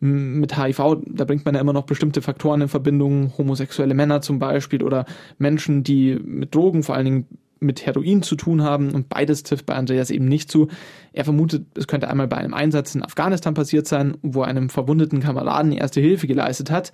Mit 0.00 0.58
HIV, 0.58 0.98
da 1.06 1.24
bringt 1.24 1.46
man 1.46 1.54
ja 1.54 1.60
immer 1.62 1.72
noch 1.72 1.86
bestimmte 1.86 2.20
Faktoren 2.20 2.60
in 2.60 2.68
Verbindung, 2.68 3.32
homosexuelle 3.38 3.94
Männer 3.94 4.20
zum 4.20 4.38
Beispiel 4.38 4.82
oder 4.82 5.06
Menschen, 5.38 5.84
die 5.84 6.16
mit 6.16 6.54
Drogen, 6.54 6.82
vor 6.82 6.94
allen 6.94 7.04
Dingen 7.04 7.26
mit 7.60 7.86
Heroin 7.86 8.22
zu 8.22 8.36
tun 8.36 8.62
haben 8.62 8.92
und 8.92 9.08
beides 9.08 9.42
trifft 9.42 9.66
bei 9.66 9.74
Andreas 9.74 10.10
eben 10.10 10.26
nicht 10.26 10.50
zu. 10.50 10.68
Er 11.12 11.24
vermutet, 11.24 11.66
es 11.76 11.86
könnte 11.86 12.08
einmal 12.08 12.28
bei 12.28 12.36
einem 12.36 12.54
Einsatz 12.54 12.94
in 12.94 13.02
Afghanistan 13.02 13.54
passiert 13.54 13.86
sein, 13.86 14.16
wo 14.22 14.42
er 14.42 14.48
einem 14.48 14.68
verwundeten 14.68 15.20
Kameraden 15.20 15.72
erste 15.72 16.00
Hilfe 16.00 16.26
geleistet 16.26 16.70
hat. 16.70 16.92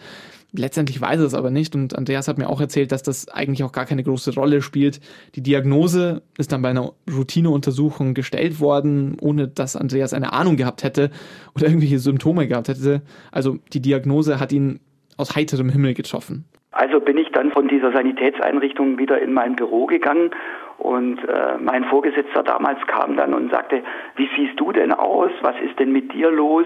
Letztendlich 0.52 1.00
weiß 1.00 1.20
er 1.20 1.26
es 1.26 1.34
aber 1.34 1.50
nicht 1.50 1.76
und 1.76 1.96
Andreas 1.96 2.26
hat 2.26 2.38
mir 2.38 2.48
auch 2.48 2.60
erzählt, 2.60 2.90
dass 2.90 3.02
das 3.02 3.28
eigentlich 3.28 3.62
auch 3.62 3.70
gar 3.70 3.86
keine 3.86 4.02
große 4.02 4.34
Rolle 4.34 4.62
spielt. 4.62 5.00
Die 5.36 5.42
Diagnose 5.42 6.22
ist 6.38 6.50
dann 6.50 6.62
bei 6.62 6.70
einer 6.70 6.92
Routineuntersuchung 7.10 8.14
gestellt 8.14 8.58
worden, 8.58 9.16
ohne 9.20 9.46
dass 9.46 9.76
Andreas 9.76 10.12
eine 10.12 10.32
Ahnung 10.32 10.56
gehabt 10.56 10.82
hätte 10.82 11.10
oder 11.54 11.66
irgendwelche 11.66 12.00
Symptome 12.00 12.48
gehabt 12.48 12.68
hätte. 12.68 13.02
Also 13.30 13.58
die 13.72 13.80
Diagnose 13.80 14.40
hat 14.40 14.52
ihn 14.52 14.80
aus 15.16 15.36
heiterem 15.36 15.68
Himmel 15.68 15.94
getroffen. 15.94 16.46
Also 16.80 16.98
bin 16.98 17.18
ich 17.18 17.30
dann 17.32 17.52
von 17.52 17.68
dieser 17.68 17.92
Sanitätseinrichtung 17.92 18.96
wieder 18.96 19.20
in 19.20 19.34
mein 19.34 19.54
Büro 19.54 19.84
gegangen 19.84 20.30
und 20.78 21.18
äh, 21.28 21.58
mein 21.58 21.84
Vorgesetzter 21.84 22.42
damals 22.42 22.78
kam 22.86 23.18
dann 23.18 23.34
und 23.34 23.50
sagte, 23.50 23.82
wie 24.16 24.30
siehst 24.34 24.58
du 24.58 24.72
denn 24.72 24.90
aus? 24.90 25.30
Was 25.42 25.56
ist 25.60 25.78
denn 25.78 25.92
mit 25.92 26.10
dir 26.14 26.30
los? 26.30 26.64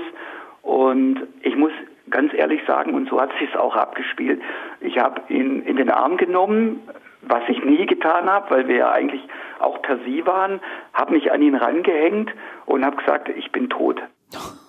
Und 0.62 1.20
ich 1.42 1.56
muss 1.56 1.72
ganz 2.10 2.32
ehrlich 2.32 2.60
sagen, 2.64 2.94
und 2.94 3.08
so 3.08 3.20
hat 3.20 3.32
sich 3.40 3.48
es 3.52 3.58
auch 3.58 3.74
abgespielt, 3.74 4.40
ich 4.80 4.98
habe 4.98 5.20
ihn 5.30 5.62
in 5.62 5.78
den 5.78 5.90
Arm 5.90 6.16
genommen, 6.16 6.80
was 7.22 7.42
ich 7.48 7.64
nie 7.64 7.84
getan 7.84 8.30
habe, 8.30 8.54
weil 8.54 8.68
wir 8.68 8.76
ja 8.76 8.92
eigentlich 8.92 9.22
auch 9.58 9.82
per 9.82 9.98
Sie 10.06 10.24
waren, 10.24 10.60
habe 10.92 11.12
mich 11.12 11.32
an 11.32 11.42
ihn 11.42 11.56
rangehängt 11.56 12.30
und 12.66 12.86
habe 12.86 12.98
gesagt, 12.98 13.30
ich 13.30 13.50
bin 13.50 13.68
tot. 13.68 14.00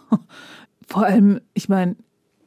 Vor 0.88 1.03
allem, 1.03 1.39
ich 1.53 1.69
meine, 1.69 1.97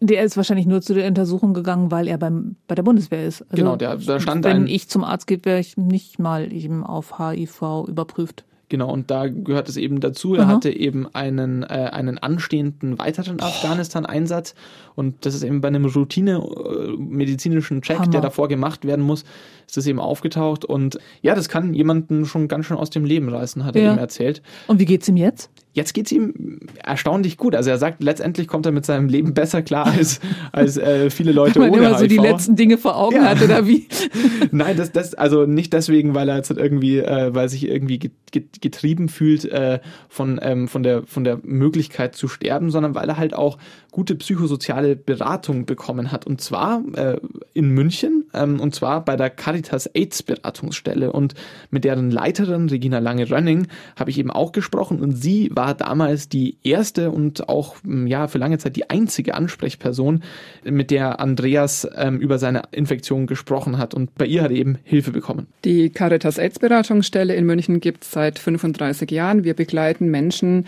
der 0.00 0.24
ist 0.24 0.36
wahrscheinlich 0.36 0.66
nur 0.66 0.80
zu 0.80 0.94
der 0.94 1.06
Untersuchung 1.06 1.54
gegangen, 1.54 1.90
weil 1.90 2.08
er 2.08 2.18
beim, 2.18 2.56
bei 2.66 2.74
der 2.74 2.82
Bundeswehr 2.82 3.26
ist. 3.26 3.42
Also, 3.42 3.56
genau, 3.56 3.76
der, 3.76 3.96
da 3.96 4.20
stand 4.20 4.44
Wenn 4.44 4.66
ich 4.66 4.88
zum 4.88 5.04
Arzt 5.04 5.26
gehe, 5.26 5.44
wäre 5.44 5.60
ich 5.60 5.76
nicht 5.76 6.18
mal 6.18 6.52
eben 6.52 6.84
auf 6.84 7.18
HIV 7.18 7.86
überprüft. 7.88 8.44
Genau, 8.70 8.92
und 8.92 9.10
da 9.10 9.28
gehört 9.28 9.68
es 9.68 9.78
eben 9.78 10.00
dazu. 10.00 10.34
Er 10.34 10.42
Aha. 10.44 10.56
hatte 10.56 10.70
eben 10.70 11.06
einen, 11.14 11.62
äh, 11.62 11.90
einen 11.92 12.18
anstehenden 12.18 12.98
weiteren 12.98 13.40
Afghanistan-Einsatz. 13.40 14.54
Und 14.94 15.24
das 15.24 15.34
ist 15.34 15.42
eben 15.42 15.62
bei 15.62 15.68
einem 15.68 15.86
Routine-medizinischen 15.86 17.78
äh, 17.78 17.80
Check, 17.80 17.98
Hammer. 17.98 18.10
der 18.10 18.20
davor 18.20 18.48
gemacht 18.48 18.84
werden 18.84 19.04
muss, 19.04 19.24
ist 19.66 19.78
das 19.78 19.86
eben 19.86 20.00
aufgetaucht. 20.00 20.66
Und 20.66 20.98
ja, 21.22 21.34
das 21.34 21.48
kann 21.48 21.72
jemanden 21.72 22.26
schon 22.26 22.46
ganz 22.46 22.66
schön 22.66 22.76
aus 22.76 22.90
dem 22.90 23.06
Leben 23.06 23.30
reißen, 23.30 23.64
hat 23.64 23.74
ja. 23.74 23.82
er 23.82 23.92
ihm 23.94 23.98
erzählt. 23.98 24.42
Und 24.66 24.78
wie 24.80 24.84
geht's 24.84 25.08
ihm 25.08 25.16
jetzt? 25.16 25.50
Jetzt 25.78 25.94
geht's 25.94 26.10
ihm 26.10 26.58
erstaunlich 26.82 27.36
gut. 27.36 27.54
Also 27.54 27.70
er 27.70 27.78
sagt, 27.78 28.02
letztendlich 28.02 28.48
kommt 28.48 28.66
er 28.66 28.72
mit 28.72 28.84
seinem 28.84 29.08
Leben 29.08 29.32
besser 29.32 29.62
klar 29.62 29.86
als, 29.86 30.18
als 30.52 30.76
äh, 30.76 31.08
viele 31.08 31.30
Leute 31.30 31.60
Weil 31.60 31.70
ohne 31.70 31.86
immer 31.86 31.98
so 31.98 32.08
die 32.08 32.16
letzten 32.16 32.56
Dinge 32.56 32.78
vor 32.78 32.96
Augen 32.96 33.14
ja. 33.14 33.22
hat 33.26 33.40
oder 33.40 33.64
wie? 33.68 33.86
Nein, 34.50 34.76
das, 34.76 34.90
das 34.90 35.14
also 35.14 35.46
nicht 35.46 35.72
deswegen, 35.72 36.16
weil 36.16 36.28
er 36.28 36.36
jetzt 36.36 36.50
irgendwie, 36.50 36.98
äh, 36.98 37.32
weil 37.32 37.48
sich 37.48 37.68
irgendwie 37.68 38.10
getrieben 38.32 39.08
fühlt 39.08 39.44
äh, 39.44 39.78
von 40.08 40.40
ähm, 40.42 40.66
von 40.66 40.82
der 40.82 41.04
von 41.06 41.22
der 41.22 41.38
Möglichkeit 41.44 42.16
zu 42.16 42.26
sterben, 42.26 42.70
sondern 42.70 42.96
weil 42.96 43.08
er 43.08 43.16
halt 43.16 43.34
auch 43.34 43.56
gute 43.90 44.14
psychosoziale 44.16 44.96
Beratung 44.96 45.64
bekommen 45.64 46.12
hat 46.12 46.26
und 46.26 46.40
zwar 46.40 46.82
äh, 46.94 47.18
in 47.54 47.70
München 47.70 48.24
ähm, 48.34 48.60
und 48.60 48.74
zwar 48.74 49.04
bei 49.04 49.16
der 49.16 49.30
Caritas 49.30 49.86
AIDS 49.86 50.22
Beratungsstelle 50.22 51.12
und 51.12 51.34
mit 51.70 51.84
deren 51.84 52.10
Leiterin 52.10 52.68
Regina 52.68 52.98
Lange-Rönning 52.98 53.68
habe 53.96 54.10
ich 54.10 54.18
eben 54.18 54.30
auch 54.30 54.52
gesprochen 54.52 55.00
und 55.00 55.12
sie 55.12 55.50
war 55.54 55.67
damals 55.74 56.28
die 56.28 56.56
erste 56.62 57.10
und 57.10 57.48
auch 57.48 57.76
hm, 57.82 58.06
ja 58.06 58.28
für 58.28 58.38
lange 58.38 58.58
Zeit 58.58 58.76
die 58.76 58.90
einzige 58.90 59.34
Ansprechperson, 59.34 60.22
mit 60.64 60.90
der 60.90 61.20
Andreas 61.20 61.88
ähm, 61.96 62.18
über 62.18 62.38
seine 62.38 62.62
Infektion 62.70 63.26
gesprochen 63.26 63.78
hat. 63.78 63.94
Und 63.94 64.14
bei 64.16 64.26
ihr 64.26 64.42
hat 64.42 64.50
er 64.50 64.56
eben 64.56 64.78
Hilfe 64.84 65.10
bekommen. 65.10 65.46
Die 65.64 65.90
Caritas 65.90 66.38
AIDS 66.38 66.58
Beratungsstelle 66.58 67.34
in 67.34 67.46
München 67.46 67.80
gibt 67.80 68.04
es 68.04 68.10
seit 68.10 68.38
35 68.38 69.10
Jahren. 69.10 69.44
Wir 69.44 69.54
begleiten 69.54 70.10
Menschen, 70.10 70.66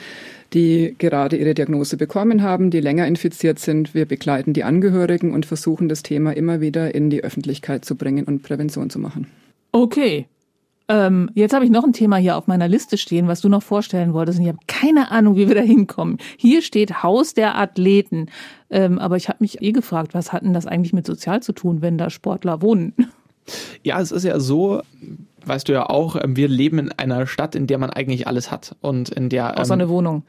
die 0.53 0.95
gerade 0.99 1.37
ihre 1.37 1.55
Diagnose 1.55 1.97
bekommen 1.97 2.43
haben, 2.43 2.71
die 2.71 2.81
länger 2.81 3.07
infiziert 3.07 3.59
sind. 3.59 3.95
Wir 3.95 4.07
begleiten 4.07 4.53
die 4.53 4.65
Angehörigen 4.65 5.33
und 5.33 5.47
versuchen 5.47 5.89
das 5.89 6.03
Thema 6.03 6.33
immer 6.33 6.61
wieder 6.61 6.95
in 6.95 7.11
die 7.11 7.23
Öffentlichkeit 7.23 7.85
zu 7.85 7.95
bringen 7.95 8.25
und 8.25 8.43
Prävention 8.43 8.91
zu 8.91 8.99
machen. 8.99 9.27
Okay. 9.73 10.27
Ähm, 10.91 11.31
jetzt 11.35 11.55
habe 11.55 11.65
ich 11.65 11.71
noch 11.71 11.85
ein 11.85 11.93
Thema 11.93 12.17
hier 12.17 12.37
auf 12.37 12.49
meiner 12.49 12.67
Liste 12.67 12.99
stehen, 12.99 13.29
was 13.29 13.41
du 13.41 13.49
noch 13.49 13.63
vorstellen 13.63 14.13
wolltest. 14.13 14.39
Und 14.41 14.45
ich 14.45 14.49
habe 14.49 14.59
keine 14.67 15.13
Ahnung, 15.13 15.37
wie 15.37 15.47
wir 15.47 15.55
da 15.55 15.61
hinkommen. 15.61 16.19
Hier 16.37 16.63
steht 16.63 17.05
Haus 17.05 17.33
der 17.33 17.57
Athleten. 17.57 18.27
Ähm, 18.71 18.99
aber 18.99 19.17
ich 19.17 19.29
habe 19.29 19.39
mich 19.39 19.63
eh 19.63 19.71
gefragt, 19.71 20.15
was 20.15 20.33
hat 20.33 20.43
denn 20.43 20.53
das 20.53 20.67
eigentlich 20.67 20.93
mit 20.93 21.07
sozial 21.07 21.45
zu 21.45 21.53
tun, 21.53 21.81
wenn 21.81 21.97
da 21.97 22.11
Sportler 22.11 22.61
wohnen? 22.61 22.95
Ja, 23.85 24.01
es 24.01 24.11
ist 24.11 24.25
ja 24.25 24.41
so, 24.41 24.83
weißt 25.45 25.69
du 25.69 25.73
ja 25.73 25.89
auch, 25.89 26.17
ähm, 26.23 26.37
wir 26.37 26.49
leben 26.49 26.79
in 26.79 26.93
einer 26.93 27.27
Stadt, 27.27 27.55
in 27.55 27.67
der 27.67 27.79
man 27.79 27.91
eigentlich 27.91 28.27
alles 28.27 28.51
hat 28.51 28.77
und 28.81 29.09
in 29.11 29.29
der 29.29 29.59
außer 29.59 29.75
ähm, 29.75 29.81
eine 29.81 29.89
Wohnung. 29.89 30.25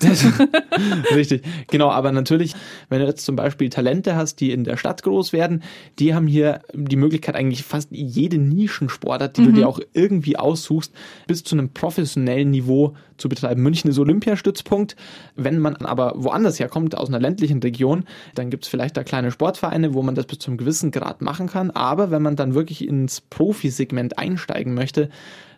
richtig, 1.14 1.42
genau. 1.68 1.90
Aber 1.90 2.12
natürlich, 2.12 2.54
wenn 2.88 3.00
du 3.00 3.06
jetzt 3.06 3.24
zum 3.24 3.36
Beispiel 3.36 3.70
Talente 3.70 4.16
hast, 4.16 4.40
die 4.40 4.52
in 4.52 4.64
der 4.64 4.76
Stadt 4.76 5.02
groß 5.02 5.32
werden, 5.32 5.62
die 5.98 6.14
haben 6.14 6.26
hier 6.26 6.60
die 6.74 6.96
Möglichkeit 6.96 7.34
eigentlich 7.34 7.64
fast 7.64 7.88
jede 7.90 8.38
Nischensportart, 8.38 9.36
die 9.36 9.42
mhm. 9.42 9.46
du 9.46 9.52
dir 9.52 9.68
auch 9.68 9.80
irgendwie 9.92 10.36
aussuchst, 10.36 10.92
bis 11.26 11.44
zu 11.44 11.56
einem 11.56 11.70
professionellen 11.70 12.50
Niveau 12.50 12.94
zu 13.16 13.28
betreiben. 13.28 13.62
München 13.62 13.90
ist 13.90 13.98
Olympiastützpunkt. 13.98 14.96
Wenn 15.36 15.58
man 15.58 15.76
aber 15.76 16.14
woanders 16.16 16.58
herkommt, 16.58 16.96
aus 16.96 17.08
einer 17.08 17.20
ländlichen 17.20 17.60
Region, 17.60 18.04
dann 18.34 18.50
gibt 18.50 18.64
es 18.64 18.70
vielleicht 18.70 18.96
da 18.96 19.04
kleine 19.04 19.30
Sportvereine, 19.30 19.94
wo 19.94 20.02
man 20.02 20.14
das 20.14 20.26
bis 20.26 20.38
zu 20.38 20.50
einem 20.50 20.58
gewissen 20.58 20.90
Grad 20.90 21.20
machen 21.20 21.46
kann. 21.46 21.70
Aber 21.70 22.10
wenn 22.10 22.22
man 22.22 22.36
dann 22.36 22.54
wirklich 22.54 22.86
ins 22.86 23.20
Profisegment 23.20 24.18
einsteigt 24.18 24.49
einsteigen 24.50 24.74
möchte, 24.74 25.08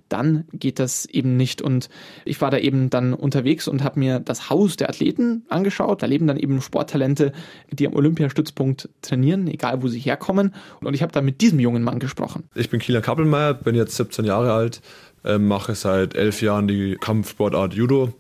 dann 0.09 0.45
geht 0.53 0.79
das 0.79 1.07
eben 1.07 1.39
nicht. 1.39 1.63
Und 1.63 1.89
ich 2.27 2.41
war 2.43 2.51
da 2.51 2.59
eben 2.59 2.91
dann 2.91 3.15
unterwegs 3.15 3.67
und 3.67 3.83
habe 3.83 3.99
mir 3.99 4.21
das 4.21 4.51
Haus 4.51 4.77
der 4.77 4.91
Athleten 4.91 5.47
angeschaut. 5.49 6.03
Da 6.03 6.07
leben 6.07 6.27
dann 6.27 6.37
eben 6.37 6.61
Sporttalente, 6.61 7.33
die 7.71 7.87
am 7.87 7.95
Olympiastützpunkt 7.95 8.91
trainieren, 9.01 9.47
egal 9.49 9.83
wo 9.83 9.89
sie 9.89 10.01
herkommen. 10.01 10.55
Und 10.83 10.93
ich 10.93 11.03
habe 11.03 11.13
da 11.13 11.23
mit 11.23 11.41
diesem 11.41 11.61
jungen 11.61 11.83
Mann 11.83 11.99
gesprochen. 11.99 12.45
Ich 12.55 12.69
bin 12.69 12.79
Kieler 12.79 13.01
Kappelmeier, 13.01 13.55
bin 13.55 13.75
jetzt 13.75 13.97
17 13.97 14.27
Jahre 14.27 14.53
alt, 14.53 14.83
äh, 15.25 15.39
mache 15.39 15.75
seit 15.75 16.15
elf 16.15 16.43
Jahren 16.43 16.69
die 16.69 16.99
Kampfsportart 17.01 17.73
Judo, 17.73 18.13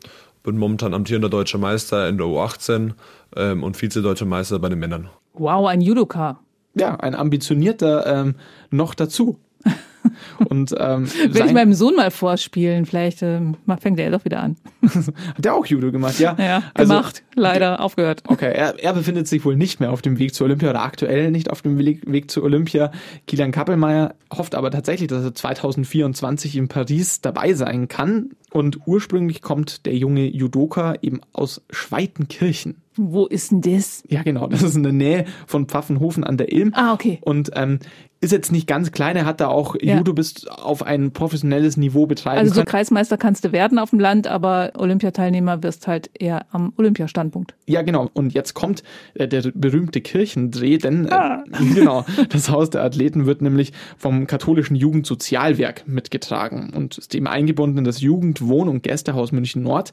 bin 0.44 0.56
momentan 0.56 0.94
amtierender 0.94 1.28
deutscher 1.28 1.58
Meister 1.58 2.08
in 2.08 2.16
der 2.16 2.26
U18 2.26 2.92
ähm, 3.37 3.62
und 3.62 3.76
Vize-deutscher 3.76 4.24
Meister 4.24 4.58
bei 4.58 4.70
den 4.70 4.78
Männern. 4.78 5.11
Wow, 5.35 5.66
ein 5.66 5.82
Judoka. 5.82 6.40
Ja, 6.74 6.96
ein 6.96 7.14
ambitionierter 7.14 8.06
ähm, 8.06 8.37
noch 8.70 8.94
dazu. 8.94 9.38
Und 10.48 10.74
ähm, 10.78 11.06
will 11.30 11.46
ich 11.46 11.52
meinem 11.52 11.74
Sohn 11.74 11.96
mal 11.96 12.10
vorspielen, 12.10 12.86
vielleicht 12.86 13.22
äh, 13.22 13.40
fängt 13.80 13.98
er 13.98 14.10
doch 14.10 14.24
wieder 14.24 14.40
an. 14.40 14.56
Hat 14.82 15.44
der 15.44 15.54
auch 15.54 15.66
Judo 15.66 15.92
gemacht, 15.92 16.18
ja? 16.18 16.36
Ja, 16.38 16.62
also, 16.74 16.94
gemacht, 16.94 17.22
leider 17.34 17.80
aufgehört. 17.80 18.22
Okay, 18.26 18.52
er, 18.54 18.82
er 18.82 18.92
befindet 18.92 19.28
sich 19.28 19.44
wohl 19.44 19.56
nicht 19.56 19.80
mehr 19.80 19.92
auf 19.92 20.02
dem 20.02 20.18
Weg 20.18 20.34
zur 20.34 20.46
Olympia 20.46 20.70
oder 20.70 20.82
aktuell 20.82 21.30
nicht 21.30 21.50
auf 21.50 21.62
dem 21.62 21.78
Weg, 21.78 22.10
Weg 22.10 22.30
zur 22.30 22.42
Olympia. 22.42 22.90
Kilian 23.26 23.52
Kappelmeier 23.52 24.14
hofft 24.32 24.54
aber 24.54 24.70
tatsächlich, 24.70 25.08
dass 25.08 25.24
er 25.24 25.34
2024 25.34 26.56
in 26.56 26.68
Paris 26.68 27.20
dabei 27.20 27.54
sein 27.54 27.88
kann. 27.88 28.30
Und 28.50 28.80
ursprünglich 28.86 29.40
kommt 29.40 29.86
der 29.86 29.96
junge 29.96 30.26
Judoka 30.26 30.94
eben 31.00 31.20
aus 31.32 31.62
Schweitenkirchen. 31.70 32.76
Wo 32.96 33.26
ist 33.26 33.50
denn 33.50 33.62
das? 33.62 34.04
Ja, 34.08 34.22
genau. 34.22 34.46
Das 34.46 34.62
ist 34.62 34.76
in 34.76 34.82
der 34.82 34.92
Nähe 34.92 35.24
von 35.46 35.66
Pfaffenhofen 35.66 36.24
an 36.24 36.36
der 36.36 36.52
Ilm. 36.52 36.72
Ah, 36.74 36.92
okay. 36.92 37.18
Und 37.22 37.50
ähm, 37.54 37.78
ist 38.22 38.30
jetzt 38.30 38.52
nicht 38.52 38.68
ganz 38.68 38.92
klein, 38.92 39.16
er 39.16 39.26
hat 39.26 39.40
da 39.40 39.48
auch 39.48 39.74
ja. 39.80 39.96
Judo 39.96 40.12
bis 40.12 40.46
auf 40.46 40.85
ein 40.85 41.11
professionelles 41.11 41.76
Niveau 41.76 42.06
betreiben 42.06 42.38
Also 42.38 42.54
so 42.54 42.61
können. 42.61 42.66
Kreismeister 42.66 43.18
kannst 43.18 43.44
du 43.44 43.50
werden 43.50 43.80
auf 43.80 43.90
dem 43.90 43.98
Land, 43.98 44.28
aber 44.28 44.72
Olympiateilnehmer 44.78 45.64
wirst 45.64 45.88
halt 45.88 46.08
eher 46.16 46.46
am 46.52 46.72
Olympiastandpunkt. 46.76 47.56
Ja, 47.66 47.82
genau. 47.82 48.11
Und 48.14 48.32
jetzt 48.32 48.54
kommt 48.54 48.85
äh, 49.14 49.26
der 49.26 49.50
berühmte 49.52 50.00
Kirchendreh, 50.00 50.78
denn 50.78 51.06
äh, 51.06 51.12
ah. 51.12 51.44
genau, 51.74 52.04
das 52.28 52.48
Haus 52.48 52.70
der 52.70 52.85
Athleten 52.85 53.26
wird 53.26 53.42
nämlich 53.42 53.72
vom 53.98 54.28
katholischen 54.28 54.76
Jugendsozialwerk 54.76 55.88
mitgetragen 55.88 56.72
und 56.76 56.98
ist 56.98 57.16
eben 57.16 57.26
eingebunden 57.26 57.78
in 57.78 57.85
das 57.85 58.00
Jugend-, 58.00 58.46
Wohn- 58.46 58.68
und 58.68 58.85
Gästehaus 58.85 59.32
München 59.32 59.64
Nord. 59.64 59.92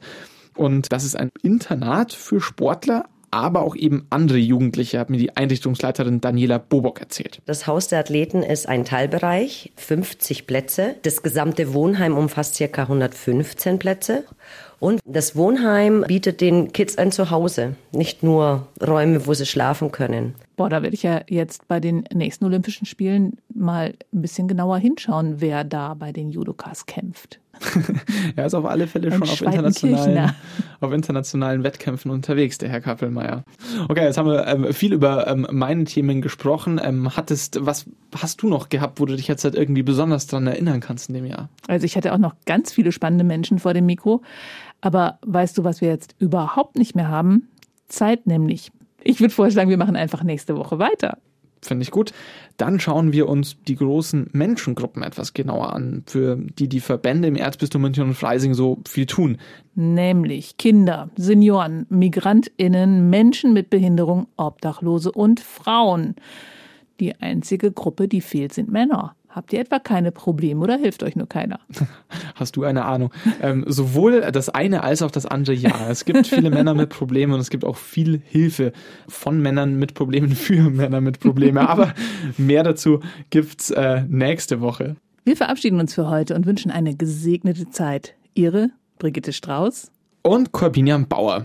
Und 0.56 0.92
das 0.92 1.02
ist 1.02 1.16
ein 1.16 1.30
Internat 1.42 2.12
für 2.12 2.40
Sportler, 2.40 3.06
aber 3.30 3.62
auch 3.62 3.76
eben 3.76 4.06
andere 4.10 4.38
Jugendliche, 4.38 4.98
hat 4.98 5.10
mir 5.10 5.18
die 5.18 5.36
Einrichtungsleiterin 5.36 6.20
Daniela 6.20 6.58
Bobock 6.58 7.00
erzählt. 7.00 7.40
Das 7.46 7.66
Haus 7.66 7.88
der 7.88 8.00
Athleten 8.00 8.42
ist 8.42 8.68
ein 8.68 8.84
Teilbereich, 8.84 9.72
50 9.76 10.46
Plätze. 10.46 10.96
Das 11.02 11.22
gesamte 11.22 11.72
Wohnheim 11.74 12.16
umfasst 12.16 12.58
ca. 12.58 12.82
115 12.82 13.78
Plätze. 13.78 14.24
Und 14.78 15.00
das 15.04 15.36
Wohnheim 15.36 16.04
bietet 16.06 16.40
den 16.40 16.72
Kids 16.72 16.96
ein 16.96 17.12
Zuhause, 17.12 17.74
nicht 17.92 18.22
nur 18.22 18.66
Räume, 18.80 19.26
wo 19.26 19.34
sie 19.34 19.44
schlafen 19.44 19.92
können. 19.92 20.34
Boah, 20.60 20.68
da 20.68 20.82
werde 20.82 20.92
ich 20.92 21.04
ja 21.04 21.22
jetzt 21.26 21.68
bei 21.68 21.80
den 21.80 22.04
nächsten 22.12 22.44
Olympischen 22.44 22.84
Spielen 22.84 23.38
mal 23.54 23.94
ein 24.12 24.20
bisschen 24.20 24.46
genauer 24.46 24.76
hinschauen, 24.76 25.40
wer 25.40 25.64
da 25.64 25.94
bei 25.94 26.12
den 26.12 26.28
Judokas 26.28 26.84
kämpft. 26.84 27.40
er 28.36 28.44
ist 28.44 28.52
auf 28.52 28.66
alle 28.66 28.86
Fälle 28.86 29.10
schon 29.10 29.22
auf 29.22 29.40
internationalen, 29.40 30.34
auf 30.80 30.92
internationalen 30.92 31.64
Wettkämpfen 31.64 32.10
unterwegs, 32.10 32.58
der 32.58 32.68
Herr 32.68 32.82
Kappelmeier. 32.82 33.42
Okay, 33.88 34.04
jetzt 34.04 34.18
haben 34.18 34.28
wir 34.28 34.46
ähm, 34.48 34.70
viel 34.74 34.92
über 34.92 35.26
ähm, 35.28 35.46
meine 35.50 35.84
Themen 35.84 36.20
gesprochen. 36.20 36.78
Ähm, 36.84 37.16
hattest, 37.16 37.64
was 37.64 37.86
hast 38.14 38.42
du 38.42 38.50
noch 38.50 38.68
gehabt, 38.68 39.00
wo 39.00 39.06
du 39.06 39.16
dich 39.16 39.28
jetzt 39.28 39.44
halt 39.44 39.54
irgendwie 39.54 39.82
besonders 39.82 40.26
dran 40.26 40.46
erinnern 40.46 40.80
kannst 40.80 41.08
in 41.08 41.14
dem 41.14 41.24
Jahr? 41.24 41.48
Also 41.68 41.86
ich 41.86 41.96
hatte 41.96 42.12
auch 42.12 42.18
noch 42.18 42.34
ganz 42.44 42.70
viele 42.70 42.92
spannende 42.92 43.24
Menschen 43.24 43.60
vor 43.60 43.72
dem 43.72 43.86
Mikro. 43.86 44.20
Aber 44.82 45.20
weißt 45.24 45.56
du, 45.56 45.64
was 45.64 45.80
wir 45.80 45.88
jetzt 45.88 46.16
überhaupt 46.18 46.76
nicht 46.76 46.94
mehr 46.94 47.08
haben? 47.08 47.48
Zeit 47.88 48.26
nämlich. 48.26 48.72
Ich 49.02 49.20
würde 49.20 49.34
vorschlagen, 49.34 49.70
wir 49.70 49.78
machen 49.78 49.96
einfach 49.96 50.22
nächste 50.22 50.56
Woche 50.56 50.78
weiter. 50.78 51.18
Finde 51.62 51.82
ich 51.82 51.90
gut. 51.90 52.12
Dann 52.56 52.80
schauen 52.80 53.12
wir 53.12 53.28
uns 53.28 53.56
die 53.68 53.76
großen 53.76 54.28
Menschengruppen 54.32 55.02
etwas 55.02 55.34
genauer 55.34 55.74
an, 55.74 56.04
für 56.06 56.36
die 56.36 56.68
die 56.68 56.80
Verbände 56.80 57.28
im 57.28 57.36
Erzbistum 57.36 57.82
München 57.82 58.04
und 58.04 58.14
Freising 58.14 58.54
so 58.54 58.78
viel 58.88 59.06
tun. 59.06 59.38
Nämlich 59.74 60.56
Kinder, 60.56 61.10
Senioren, 61.16 61.86
MigrantInnen, 61.90 63.10
Menschen 63.10 63.52
mit 63.52 63.68
Behinderung, 63.68 64.26
Obdachlose 64.36 65.12
und 65.12 65.40
Frauen. 65.40 66.16
Die 66.98 67.14
einzige 67.20 67.72
Gruppe, 67.72 68.08
die 68.08 68.20
fehlt, 68.20 68.52
sind 68.52 68.70
Männer. 68.70 69.14
Habt 69.30 69.52
ihr 69.52 69.60
etwa 69.60 69.78
keine 69.78 70.10
Probleme 70.10 70.60
oder 70.60 70.76
hilft 70.76 71.04
euch 71.04 71.14
nur 71.14 71.28
keiner? 71.28 71.60
Hast 72.34 72.56
du 72.56 72.64
eine 72.64 72.84
Ahnung? 72.84 73.12
Ähm, 73.40 73.64
sowohl 73.68 74.22
das 74.32 74.48
eine 74.48 74.82
als 74.82 75.02
auch 75.02 75.12
das 75.12 75.24
andere 75.24 75.54
ja. 75.54 75.88
Es 75.88 76.04
gibt 76.04 76.26
viele 76.26 76.50
Männer 76.50 76.74
mit 76.74 76.90
Problemen 76.90 77.34
und 77.34 77.40
es 77.40 77.48
gibt 77.48 77.64
auch 77.64 77.76
viel 77.76 78.20
Hilfe 78.24 78.72
von 79.06 79.40
Männern 79.40 79.76
mit 79.76 79.94
Problemen 79.94 80.30
für 80.30 80.68
Männer 80.68 81.00
mit 81.00 81.20
Problemen. 81.20 81.58
Aber 81.58 81.94
mehr 82.38 82.64
dazu 82.64 83.00
gibt's 83.30 83.70
äh, 83.70 84.02
nächste 84.08 84.60
Woche. 84.60 84.96
Wir 85.24 85.36
verabschieden 85.36 85.78
uns 85.78 85.94
für 85.94 86.08
heute 86.08 86.34
und 86.34 86.46
wünschen 86.46 86.72
eine 86.72 86.96
gesegnete 86.96 87.70
Zeit. 87.70 88.14
Ihre 88.34 88.70
Brigitte 88.98 89.32
Strauß 89.32 89.92
und 90.22 90.52
Corbinian 90.52 91.06
Bauer. 91.06 91.44